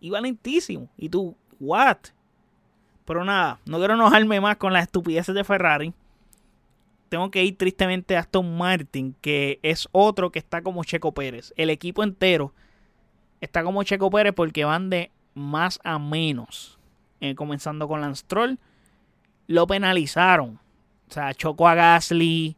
Iba 0.00 0.20
lentísimo. 0.20 0.88
Y 0.96 1.08
tú, 1.08 1.36
¿what? 1.60 1.98
Pero 3.04 3.24
nada, 3.24 3.58
no 3.66 3.78
quiero 3.78 3.94
enojarme 3.94 4.40
más 4.40 4.56
con 4.56 4.72
las 4.72 4.84
estupideces 4.84 5.34
de 5.34 5.44
Ferrari. 5.44 5.94
Tengo 7.08 7.30
que 7.30 7.42
ir 7.44 7.56
tristemente 7.56 8.16
a 8.16 8.20
Aston 8.20 8.56
Martin, 8.56 9.14
que 9.20 9.58
es 9.62 9.88
otro 9.92 10.30
que 10.30 10.38
está 10.38 10.62
como 10.62 10.84
Checo 10.84 11.12
Pérez. 11.12 11.54
El 11.56 11.70
equipo 11.70 12.02
entero 12.02 12.52
está 13.40 13.64
como 13.64 13.82
Checo 13.82 14.10
Pérez 14.10 14.34
porque 14.34 14.64
van 14.64 14.90
de 14.90 15.10
más 15.34 15.80
a 15.84 15.98
menos. 15.98 16.78
Eh, 17.20 17.34
comenzando 17.34 17.88
con 17.88 18.00
Lance 18.00 18.20
Stroll. 18.20 18.58
Lo 19.46 19.66
penalizaron 19.66 20.60
o 21.08 21.12
sea, 21.12 21.32
chocó 21.34 21.68
a 21.68 21.74
Gasly. 21.74 22.56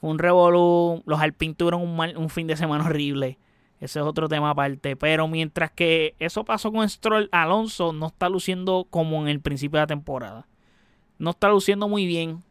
Un 0.00 0.18
revolú. 0.18 1.02
Los 1.04 1.20
Alpine 1.20 1.54
tuvieron 1.54 1.82
un, 1.82 2.16
un 2.16 2.30
fin 2.30 2.46
de 2.46 2.56
semana 2.56 2.86
horrible. 2.86 3.38
Ese 3.80 3.98
es 3.98 4.04
otro 4.04 4.28
tema 4.28 4.50
aparte. 4.50 4.96
Pero 4.96 5.26
mientras 5.26 5.70
que 5.70 6.14
eso 6.18 6.44
pasó 6.44 6.70
con 6.70 6.88
Stroll, 6.88 7.28
Alonso 7.32 7.92
no 7.92 8.06
está 8.06 8.28
luciendo 8.28 8.86
como 8.90 9.22
en 9.22 9.28
el 9.28 9.40
principio 9.40 9.78
de 9.78 9.82
la 9.82 9.86
temporada. 9.86 10.46
No 11.18 11.30
está 11.30 11.48
luciendo 11.48 11.88
muy 11.88 12.06
bien. 12.06 12.42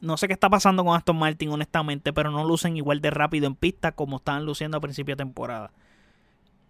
No 0.00 0.16
sé 0.16 0.26
qué 0.26 0.32
está 0.32 0.48
pasando 0.48 0.82
con 0.84 0.96
Aston 0.96 1.18
Martin, 1.18 1.50
honestamente, 1.50 2.12
pero 2.12 2.30
no 2.30 2.44
lucen 2.44 2.76
igual 2.76 3.02
de 3.02 3.10
rápido 3.10 3.46
en 3.46 3.54
pista 3.54 3.92
como 3.92 4.16
estaban 4.16 4.46
luciendo 4.46 4.78
a 4.78 4.80
principio 4.80 5.14
de 5.14 5.24
temporada. 5.24 5.72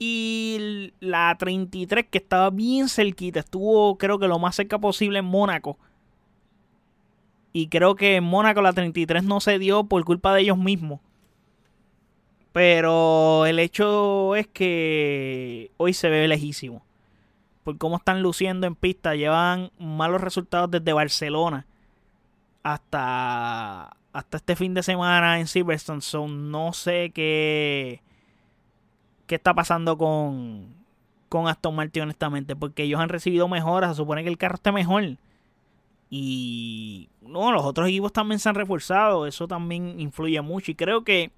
Y 0.01 0.93
la 0.99 1.37
33, 1.39 2.07
que 2.11 2.19
estaba 2.19 2.51
bien 2.51 2.89
cerquita, 2.89 3.41
estuvo 3.41 3.97
creo 3.99 4.19
que 4.19 4.27
lo 4.27 4.39
más 4.39 4.57
cerca 4.57 4.79
posible 4.79 5.21
en 5.21 5.27
Mónaco 5.27 5.79
y 7.53 7.69
creo 7.69 7.97
que 7.97 8.17
en 8.17 8.25
Mónaco 8.25 8.63
la 8.63 8.73
33 8.73 9.25
no 9.25 9.41
se 9.41 9.59
dio 9.59 9.85
por 9.85 10.05
culpa 10.05 10.35
de 10.35 10.43
ellos 10.43 10.59
mismos. 10.59 11.01
Pero 12.53 13.47
el 13.47 13.59
hecho 13.59 14.35
es 14.35 14.49
que 14.49 15.71
hoy 15.77 15.95
se 15.95 16.09
ve 16.09 16.27
lejísimo. 16.27 16.83
Por 17.65 17.79
cómo 17.79 17.97
están 17.97 18.23
luciendo 18.23 18.67
en 18.67 18.75
pista. 18.75 19.15
Llevan 19.15 19.71
malos 19.79 20.21
resultados 20.21 20.71
desde 20.71 20.93
Barcelona 20.93 21.67
hasta, 22.63 23.97
hasta 24.13 24.37
este 24.37 24.57
fin 24.57 24.75
de 24.75 24.83
semana 24.83 25.39
en 25.39 25.47
Silverstone. 25.47 26.01
So, 26.01 26.27
no 26.27 26.73
sé 26.73 27.13
qué, 27.15 28.03
qué 29.27 29.37
está 29.37 29.55
pasando 29.55 29.97
con, 29.97 30.75
con 31.29 31.47
Aston 31.47 31.77
Martin, 31.77 32.03
honestamente. 32.03 32.57
Porque 32.57 32.83
ellos 32.83 33.01
han 33.01 33.11
recibido 33.11 33.47
mejoras. 33.47 33.91
Se 33.91 33.97
supone 33.97 34.25
que 34.25 34.31
el 34.31 34.39
carro 34.39 34.57
esté 34.57 34.73
mejor. 34.73 35.17
Y 36.13 37.09
no, 37.23 37.53
los 37.53 37.63
otros 37.65 37.89
equipos 37.89 38.13
también 38.13 38.41
se 38.41 38.49
han 38.49 38.57
reforzado. 38.57 39.29
Eso 39.29 39.47
también 39.47 40.01
influye 40.01 40.41
mucho. 40.41 40.73
Y 40.73 40.75
creo 40.75 41.05
que 41.05 41.31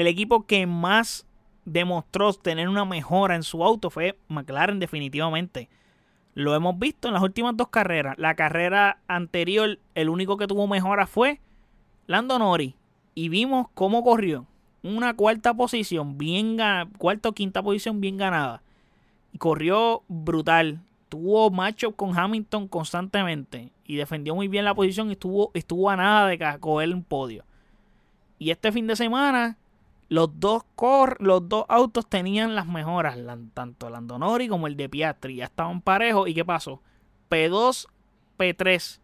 el 0.00 0.06
equipo 0.06 0.46
que 0.46 0.66
más 0.66 1.26
demostró 1.64 2.32
tener 2.32 2.68
una 2.68 2.84
mejora 2.84 3.34
en 3.34 3.42
su 3.42 3.64
auto 3.64 3.90
fue 3.90 4.18
McLaren 4.28 4.78
definitivamente. 4.78 5.68
Lo 6.34 6.54
hemos 6.54 6.78
visto 6.78 7.08
en 7.08 7.14
las 7.14 7.22
últimas 7.22 7.56
dos 7.56 7.68
carreras. 7.68 8.16
La 8.18 8.34
carrera 8.34 8.98
anterior, 9.08 9.78
el 9.94 10.08
único 10.08 10.36
que 10.36 10.46
tuvo 10.46 10.66
mejora 10.66 11.06
fue 11.06 11.40
Lando 12.06 12.38
Norris. 12.38 12.74
Y 13.14 13.28
vimos 13.28 13.66
cómo 13.74 14.02
corrió. 14.02 14.46
Una 14.82 15.14
cuarta 15.14 15.52
posición, 15.52 16.16
bien 16.16 16.56
cuarta 16.96 17.28
o 17.28 17.32
quinta 17.32 17.62
posición 17.62 18.00
bien 18.00 18.16
ganada. 18.16 18.62
Corrió 19.38 20.02
brutal 20.08 20.80
tuvo 21.10 21.50
macho 21.50 21.92
con 21.92 22.16
Hamilton 22.16 22.68
constantemente 22.68 23.72
y 23.84 23.96
defendió 23.96 24.34
muy 24.34 24.48
bien 24.48 24.64
la 24.64 24.74
posición 24.74 25.08
y 25.08 25.12
estuvo, 25.12 25.50
estuvo 25.52 25.90
a 25.90 25.96
nada 25.96 26.28
de 26.28 26.38
coger 26.60 26.94
un 26.94 27.02
podio. 27.02 27.44
Y 28.38 28.50
este 28.50 28.72
fin 28.72 28.86
de 28.86 28.96
semana 28.96 29.58
los 30.10 30.40
dos, 30.40 30.64
los 31.20 31.48
dos 31.48 31.64
autos 31.68 32.06
tenían 32.08 32.56
las 32.56 32.66
mejoras, 32.66 33.16
tanto 33.54 33.86
el 33.86 34.06
Nori 34.06 34.48
como 34.48 34.66
el 34.66 34.76
de 34.76 34.88
Piastri, 34.88 35.36
ya 35.36 35.44
estaban 35.44 35.80
parejos. 35.80 36.28
¿Y 36.28 36.34
qué 36.34 36.44
pasó? 36.44 36.82
P2, 37.30 37.86
P3. 38.36 38.98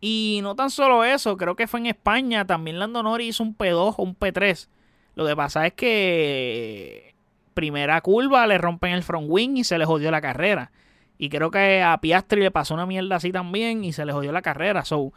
Y 0.00 0.38
no 0.44 0.54
tan 0.54 0.70
solo 0.70 1.02
eso, 1.02 1.36
creo 1.36 1.56
que 1.56 1.66
fue 1.66 1.80
en 1.80 1.86
España, 1.86 2.46
también 2.46 2.78
Nori 2.78 3.26
hizo 3.26 3.42
un 3.42 3.58
P2 3.58 3.94
o 3.98 4.02
un 4.04 4.16
P3. 4.16 4.68
Lo 5.16 5.26
que 5.26 5.34
pasa 5.34 5.66
es 5.66 5.72
que 5.72 7.16
primera 7.54 8.00
curva 8.00 8.46
le 8.46 8.58
rompen 8.58 8.92
el 8.92 9.02
front 9.02 9.26
wing 9.28 9.56
y 9.56 9.64
se 9.64 9.76
le 9.76 9.86
jodió 9.86 10.12
la 10.12 10.20
carrera. 10.20 10.70
Y 11.18 11.30
creo 11.30 11.50
que 11.50 11.82
a 11.82 11.98
Piastri 12.00 12.42
le 12.42 12.52
pasó 12.52 12.74
una 12.74 12.86
mierda 12.86 13.16
así 13.16 13.32
también 13.32 13.82
y 13.82 13.92
se 13.92 14.04
le 14.04 14.12
jodió 14.12 14.30
la 14.30 14.42
carrera. 14.42 14.84
So, 14.84 15.12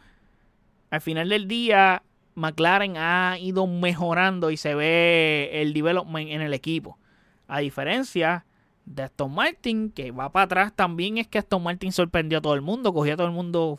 al 0.90 1.00
final 1.00 1.28
del 1.28 1.46
día, 1.46 2.02
McLaren 2.40 2.96
ha 2.96 3.38
ido 3.38 3.66
mejorando 3.66 4.50
y 4.50 4.56
se 4.56 4.74
ve 4.74 5.50
el 5.52 5.72
development 5.72 6.30
en 6.30 6.40
el 6.40 6.54
equipo. 6.54 6.98
A 7.46 7.60
diferencia 7.60 8.46
de 8.84 9.04
Aston 9.04 9.32
Martin, 9.32 9.90
que 9.90 10.10
va 10.10 10.32
para 10.32 10.44
atrás, 10.44 10.72
también 10.74 11.18
es 11.18 11.28
que 11.28 11.38
Aston 11.38 11.62
Martin 11.62 11.92
sorprendió 11.92 12.38
a 12.38 12.40
todo 12.40 12.54
el 12.54 12.62
mundo, 12.62 12.92
cogió 12.92 13.14
a 13.14 13.16
todo 13.16 13.26
el 13.26 13.32
mundo 13.32 13.78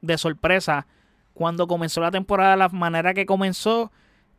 de 0.00 0.18
sorpresa 0.18 0.86
cuando 1.34 1.66
comenzó 1.66 2.00
la 2.00 2.10
temporada, 2.10 2.56
la 2.56 2.68
manera 2.68 3.14
que 3.14 3.26
comenzó 3.26 3.90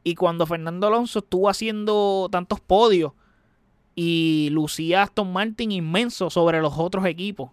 y 0.03 0.15
cuando 0.15 0.45
Fernando 0.45 0.87
Alonso 0.87 1.19
estuvo 1.19 1.49
haciendo 1.49 2.27
tantos 2.31 2.59
podios 2.59 3.13
y 3.95 4.49
lucía 4.51 5.03
Aston 5.03 5.31
Martin 5.31 5.71
inmenso 5.71 6.29
sobre 6.29 6.61
los 6.61 6.73
otros 6.77 7.05
equipos. 7.05 7.51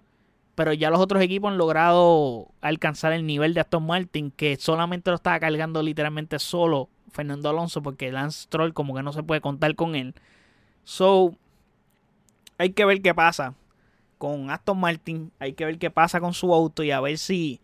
Pero 0.54 0.72
ya 0.72 0.90
los 0.90 1.00
otros 1.00 1.22
equipos 1.22 1.50
han 1.50 1.58
logrado 1.58 2.48
alcanzar 2.60 3.12
el 3.12 3.26
nivel 3.26 3.54
de 3.54 3.60
Aston 3.60 3.86
Martin, 3.86 4.30
que 4.30 4.56
solamente 4.56 5.10
lo 5.10 5.16
estaba 5.16 5.38
cargando 5.40 5.82
literalmente 5.82 6.38
solo 6.38 6.88
Fernando 7.12 7.48
Alonso, 7.48 7.82
porque 7.82 8.12
Lance 8.12 8.42
Stroll 8.42 8.74
como 8.74 8.94
que 8.94 9.02
no 9.02 9.12
se 9.12 9.22
puede 9.22 9.40
contar 9.40 9.74
con 9.74 9.94
él. 9.94 10.14
So, 10.84 11.34
hay 12.58 12.70
que 12.70 12.84
ver 12.84 13.00
qué 13.00 13.14
pasa 13.14 13.54
con 14.18 14.50
Aston 14.50 14.78
Martin, 14.78 15.32
hay 15.38 15.54
que 15.54 15.64
ver 15.64 15.78
qué 15.78 15.90
pasa 15.90 16.20
con 16.20 16.34
su 16.34 16.52
auto 16.52 16.82
y 16.82 16.90
a 16.90 17.00
ver 17.00 17.16
si 17.16 17.60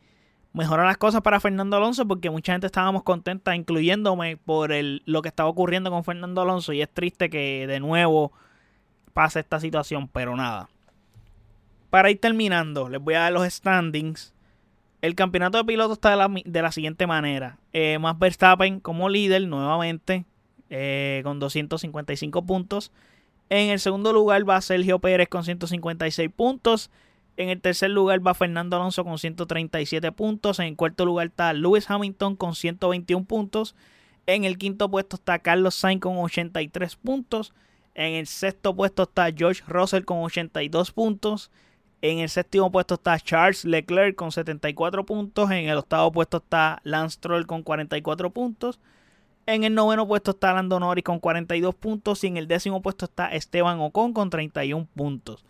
mejoran 0.55 0.87
las 0.87 0.97
cosas 0.97 1.21
para 1.21 1.39
Fernando 1.39 1.77
Alonso, 1.77 2.09
porque 2.09 2.31
mucha 2.31 2.53
gente 2.53 2.67
estábamos 2.67 3.03
contenta, 3.03 3.55
incluyéndome 3.55 4.39
por 4.39 4.73
el, 4.73 5.03
lo 5.05 5.21
que 5.21 5.29
estaba 5.29 5.51
ocurriendo 5.51 5.91
con 5.91 6.03
Fernando 6.03 6.41
Alonso, 6.41 6.73
y 6.73 6.81
es 6.81 6.89
triste 6.89 7.29
que 7.29 7.67
de 7.67 7.79
nuevo 7.79 8.33
pase 9.13 9.41
esta 9.41 9.61
situación, 9.61 10.09
pero 10.09 10.35
nada. 10.35 10.71
Para 11.91 12.11
ir 12.11 12.21
terminando, 12.21 12.89
les 12.89 13.01
voy 13.01 13.15
a 13.15 13.21
dar 13.21 13.33
los 13.33 13.47
standings. 13.53 14.35
El 15.03 15.15
campeonato 15.15 15.59
de 15.59 15.65
pilotos 15.65 15.99
está 15.99 16.29
de 16.29 16.63
la, 16.63 16.73
siguiente 16.73 17.07
manera. 17.07 17.59
Eh, 17.73 17.99
Max 17.99 18.19
Verstappen 18.19 18.81
como 18.81 19.09
líder 19.09 19.47
nuevamente 19.47 20.25
eh, 20.71 21.21
con 21.23 21.39
255 21.39 22.45
puntos. 22.45 22.91
En 23.49 23.71
el 23.71 23.79
segundo 23.79 24.13
lugar 24.13 24.49
va 24.49 24.61
Sergio 24.61 24.99
Pérez 24.99 25.29
con 25.29 25.45
156 25.45 26.31
puntos. 26.35 26.91
En 27.37 27.51
el 27.51 27.61
tercer 27.61 27.91
lugar 27.91 28.27
va 28.27 28.35
Fernando 28.35 28.77
Alonso 28.77 29.05
con 29.05 29.19
137 29.19 30.11
puntos. 30.13 30.59
En 30.59 30.67
el 30.67 30.77
cuarto 30.77 31.05
lugar 31.05 31.29
está 31.29 31.53
Lewis 31.53 31.89
Hamilton 31.89 32.35
con 32.35 32.55
121 32.55 33.27
puntos. 33.27 33.77
En 34.27 34.45
el 34.45 34.59
quinto 34.59 34.91
puesto 34.91 35.17
está 35.17 35.39
Carlos 35.39 35.75
Sainz 35.75 36.01
con 36.01 36.19
83 36.19 36.97
puntos. 36.97 37.55
En 37.95 38.15
el 38.15 38.27
sexto 38.27 38.75
puesto 38.75 39.05
está 39.05 39.29
George 39.33 39.63
Russell 39.69 40.05
con 40.05 40.19
82 40.19 40.91
puntos. 40.91 41.51
En 42.09 42.21
el 42.21 42.29
séptimo 42.29 42.71
puesto 42.71 42.95
está 42.95 43.19
Charles 43.19 43.65
Leclerc 43.65 44.15
con 44.15 44.31
74 44.31 45.05
puntos. 45.05 45.51
En 45.51 45.69
el 45.69 45.77
octavo 45.77 46.13
puesto 46.13 46.37
está 46.37 46.81
Lance 46.85 47.17
Stroll 47.17 47.49
con 47.49 47.65
44 47.65 48.31
puntos. 48.31 48.79
En 49.45 49.65
el 49.65 49.75
noveno 49.75 50.07
puesto 50.07 50.31
está 50.31 50.53
Lando 50.53 50.79
Norris 50.79 51.03
con 51.03 51.19
42 51.19 51.75
puntos. 51.75 52.23
Y 52.23 52.29
en 52.29 52.37
el 52.37 52.47
décimo 52.47 52.81
puesto 52.81 53.07
está 53.07 53.27
Esteban 53.35 53.81
Ocon 53.81 54.13
con 54.13 54.31
31 54.31 54.87
puntos. 54.95 55.45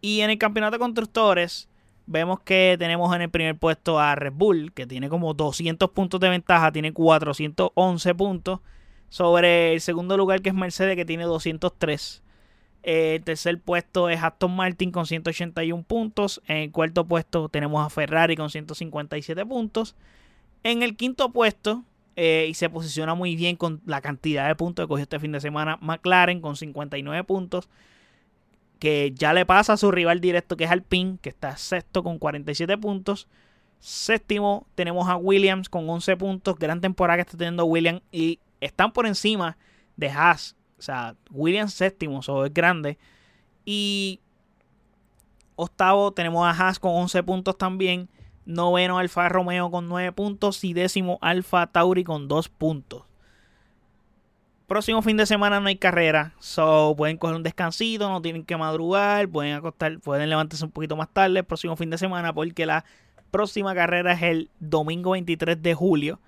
Y 0.00 0.22
en 0.22 0.30
el 0.30 0.38
campeonato 0.38 0.72
de 0.72 0.80
constructores 0.80 1.68
vemos 2.06 2.40
que 2.40 2.74
tenemos 2.76 3.14
en 3.14 3.22
el 3.22 3.30
primer 3.30 3.56
puesto 3.56 4.00
a 4.00 4.16
Red 4.16 4.32
Bull, 4.34 4.72
que 4.72 4.88
tiene 4.88 5.08
como 5.08 5.32
200 5.32 5.90
puntos 5.90 6.18
de 6.18 6.28
ventaja, 6.28 6.72
tiene 6.72 6.92
411 6.92 8.14
puntos. 8.16 8.58
Sobre 9.10 9.74
el 9.74 9.80
segundo 9.80 10.16
lugar 10.16 10.42
que 10.42 10.48
es 10.48 10.56
Mercedes, 10.56 10.96
que 10.96 11.04
tiene 11.04 11.22
203. 11.22 12.23
El 12.84 13.24
tercer 13.24 13.58
puesto 13.58 14.10
es 14.10 14.22
Aston 14.22 14.54
Martin 14.54 14.90
con 14.90 15.06
181 15.06 15.84
puntos. 15.84 16.42
En 16.46 16.58
el 16.58 16.70
cuarto 16.70 17.06
puesto 17.06 17.48
tenemos 17.48 17.84
a 17.84 17.88
Ferrari 17.88 18.36
con 18.36 18.50
157 18.50 19.46
puntos. 19.46 19.96
En 20.62 20.82
el 20.82 20.94
quinto 20.94 21.32
puesto, 21.32 21.82
eh, 22.16 22.46
y 22.48 22.52
se 22.52 22.68
posiciona 22.68 23.14
muy 23.14 23.36
bien 23.36 23.56
con 23.56 23.80
la 23.86 24.02
cantidad 24.02 24.46
de 24.46 24.54
puntos 24.54 24.84
que 24.84 24.88
cogió 24.88 25.02
este 25.02 25.18
fin 25.18 25.32
de 25.32 25.40
semana, 25.40 25.78
McLaren 25.80 26.42
con 26.42 26.56
59 26.56 27.24
puntos. 27.24 27.70
Que 28.78 29.12
ya 29.16 29.32
le 29.32 29.46
pasa 29.46 29.72
a 29.72 29.76
su 29.78 29.90
rival 29.90 30.20
directo 30.20 30.58
que 30.58 30.64
es 30.64 30.70
Alpine, 30.70 31.16
que 31.22 31.30
está 31.30 31.56
sexto 31.56 32.02
con 32.02 32.18
47 32.18 32.76
puntos. 32.76 33.28
Séptimo 33.80 34.66
tenemos 34.74 35.08
a 35.08 35.16
Williams 35.16 35.70
con 35.70 35.88
11 35.88 36.18
puntos. 36.18 36.58
Gran 36.58 36.82
temporada 36.82 37.16
que 37.16 37.22
está 37.22 37.38
teniendo 37.38 37.64
Williams. 37.64 38.02
Y 38.12 38.40
están 38.60 38.92
por 38.92 39.06
encima 39.06 39.56
de 39.96 40.10
Haas 40.10 40.54
sea, 40.84 41.16
Williams 41.30 41.74
séptimo, 41.74 42.20
eso 42.20 42.44
es 42.44 42.52
grande. 42.52 42.98
Y 43.64 44.20
octavo 45.56 46.12
tenemos 46.12 46.46
a 46.46 46.50
Haas 46.50 46.78
con 46.78 46.92
11 46.92 47.22
puntos 47.22 47.56
también. 47.56 48.08
Noveno 48.46 48.98
Alfa 48.98 49.28
Romeo 49.28 49.70
con 49.70 49.88
9 49.88 50.12
puntos. 50.12 50.62
Y 50.64 50.74
décimo 50.74 51.18
Alfa 51.22 51.66
Tauri 51.66 52.04
con 52.04 52.28
2 52.28 52.48
puntos. 52.48 53.04
Próximo 54.66 55.02
fin 55.02 55.16
de 55.16 55.26
semana 55.26 55.60
no 55.60 55.68
hay 55.68 55.76
carrera. 55.76 56.34
So 56.38 56.94
pueden 56.96 57.16
coger 57.16 57.36
un 57.36 57.42
descansito, 57.42 58.08
no 58.08 58.22
tienen 58.22 58.44
que 58.44 58.56
madrugar. 58.56 59.28
Pueden 59.28 59.54
acostar, 59.54 59.98
pueden 60.00 60.28
levantarse 60.28 60.64
un 60.64 60.70
poquito 60.70 60.96
más 60.96 61.08
tarde 61.08 61.38
el 61.38 61.44
próximo 61.44 61.76
fin 61.76 61.90
de 61.90 61.98
semana. 61.98 62.32
Porque 62.32 62.66
la 62.66 62.84
próxima 63.30 63.74
carrera 63.74 64.12
es 64.12 64.22
el 64.22 64.50
domingo 64.60 65.12
23 65.12 65.62
de 65.62 65.74
julio 65.74 66.20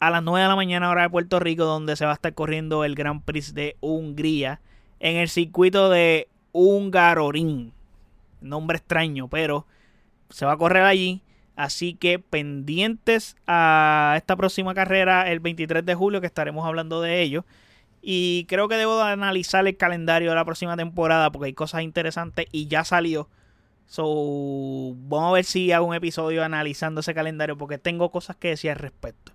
a 0.00 0.10
las 0.10 0.22
9 0.22 0.42
de 0.42 0.48
la 0.48 0.56
mañana 0.56 0.90
hora 0.90 1.02
de 1.02 1.10
Puerto 1.10 1.40
Rico, 1.40 1.64
donde 1.64 1.96
se 1.96 2.04
va 2.04 2.12
a 2.12 2.14
estar 2.14 2.34
corriendo 2.34 2.84
el 2.84 2.94
Gran 2.94 3.22
Prix 3.22 3.54
de 3.54 3.76
Hungría 3.80 4.60
en 5.00 5.16
el 5.16 5.28
circuito 5.28 5.90
de 5.90 6.28
Hungaroring. 6.52 7.72
Nombre 8.40 8.78
extraño, 8.78 9.28
pero 9.28 9.66
se 10.30 10.46
va 10.46 10.52
a 10.52 10.56
correr 10.56 10.82
allí. 10.82 11.22
Así 11.56 11.94
que 11.94 12.18
pendientes 12.18 13.36
a 13.46 14.14
esta 14.16 14.34
próxima 14.34 14.74
carrera 14.74 15.30
el 15.30 15.40
23 15.40 15.86
de 15.86 15.94
julio 15.94 16.20
que 16.20 16.26
estaremos 16.26 16.66
hablando 16.66 17.00
de 17.00 17.22
ello. 17.22 17.44
Y 18.02 18.44
creo 18.46 18.68
que 18.68 18.76
debo 18.76 19.00
analizar 19.00 19.66
el 19.66 19.76
calendario 19.76 20.30
de 20.30 20.34
la 20.34 20.44
próxima 20.44 20.76
temporada 20.76 21.30
porque 21.30 21.46
hay 21.46 21.54
cosas 21.54 21.82
interesantes 21.82 22.46
y 22.50 22.66
ya 22.66 22.84
salió. 22.84 23.28
So, 23.86 24.94
vamos 24.96 25.30
a 25.30 25.32
ver 25.34 25.44
si 25.44 25.70
hago 25.72 25.86
un 25.86 25.94
episodio 25.94 26.42
analizando 26.42 27.00
ese 27.00 27.14
calendario 27.14 27.56
porque 27.56 27.78
tengo 27.78 28.10
cosas 28.10 28.36
que 28.36 28.48
decir 28.48 28.70
al 28.70 28.78
respecto. 28.78 29.33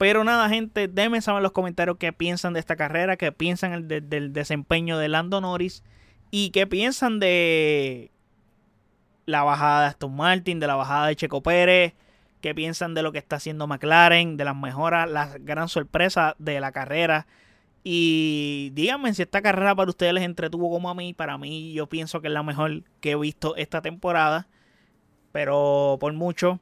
Pero 0.00 0.24
nada, 0.24 0.48
gente, 0.48 0.88
déjenme 0.88 1.20
saber 1.20 1.40
en 1.40 1.42
los 1.42 1.52
comentarios 1.52 1.98
qué 1.98 2.10
piensan 2.10 2.54
de 2.54 2.60
esta 2.60 2.74
carrera, 2.74 3.18
qué 3.18 3.32
piensan 3.32 3.86
del 3.86 4.32
desempeño 4.32 4.96
de 4.96 5.08
Lando 5.08 5.42
Norris 5.42 5.84
y 6.30 6.52
qué 6.52 6.66
piensan 6.66 7.20
de 7.20 8.10
la 9.26 9.42
bajada 9.42 9.82
de 9.82 9.86
Aston 9.88 10.16
Martin, 10.16 10.58
de 10.58 10.66
la 10.66 10.76
bajada 10.76 11.08
de 11.08 11.16
Checo 11.16 11.42
Pérez, 11.42 11.92
qué 12.40 12.54
piensan 12.54 12.94
de 12.94 13.02
lo 13.02 13.12
que 13.12 13.18
está 13.18 13.36
haciendo 13.36 13.66
McLaren, 13.66 14.38
de 14.38 14.46
las 14.46 14.56
mejoras, 14.56 15.06
la 15.06 15.36
gran 15.38 15.68
sorpresa 15.68 16.34
de 16.38 16.60
la 16.60 16.72
carrera. 16.72 17.26
Y 17.84 18.70
díganme 18.72 19.12
si 19.12 19.20
esta 19.20 19.42
carrera 19.42 19.74
para 19.74 19.90
ustedes 19.90 20.14
les 20.14 20.24
entretuvo 20.24 20.70
como 20.70 20.88
a 20.88 20.94
mí. 20.94 21.12
Para 21.12 21.36
mí, 21.36 21.74
yo 21.74 21.88
pienso 21.88 22.22
que 22.22 22.28
es 22.28 22.32
la 22.32 22.42
mejor 22.42 22.84
que 23.02 23.10
he 23.10 23.16
visto 23.16 23.54
esta 23.56 23.82
temporada. 23.82 24.48
Pero 25.30 25.98
por 26.00 26.14
mucho. 26.14 26.58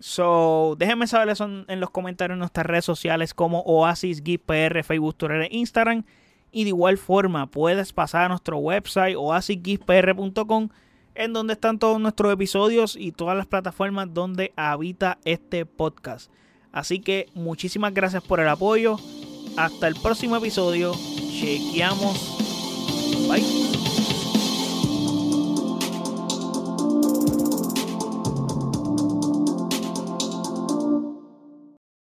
So, 0.00 0.76
déjenme 0.78 1.06
saber 1.06 1.30
eso 1.30 1.48
en 1.66 1.80
los 1.80 1.90
comentarios 1.90 2.34
en 2.34 2.40
nuestras 2.40 2.66
redes 2.66 2.84
sociales 2.84 3.34
como 3.34 3.60
Oasis 3.62 4.22
PR, 4.22 4.82
Facebook, 4.84 5.16
Twitter 5.16 5.42
e 5.42 5.48
Instagram. 5.50 6.04
Y 6.50 6.64
de 6.64 6.68
igual 6.68 6.98
forma, 6.98 7.46
puedes 7.46 7.92
pasar 7.92 8.24
a 8.24 8.28
nuestro 8.28 8.58
website 8.58 9.16
oasisgipr.com 9.16 10.68
en 11.14 11.32
donde 11.32 11.54
están 11.54 11.78
todos 11.78 12.00
nuestros 12.00 12.32
episodios 12.32 12.96
y 12.96 13.12
todas 13.12 13.36
las 13.36 13.46
plataformas 13.46 14.14
donde 14.14 14.52
habita 14.56 15.18
este 15.24 15.66
podcast. 15.66 16.30
Así 16.70 17.00
que 17.00 17.26
muchísimas 17.34 17.92
gracias 17.92 18.22
por 18.22 18.40
el 18.40 18.48
apoyo. 18.48 18.96
Hasta 19.56 19.88
el 19.88 19.96
próximo 19.96 20.36
episodio. 20.36 20.94
Chequeamos. 21.40 22.38
Bye. 23.28 23.97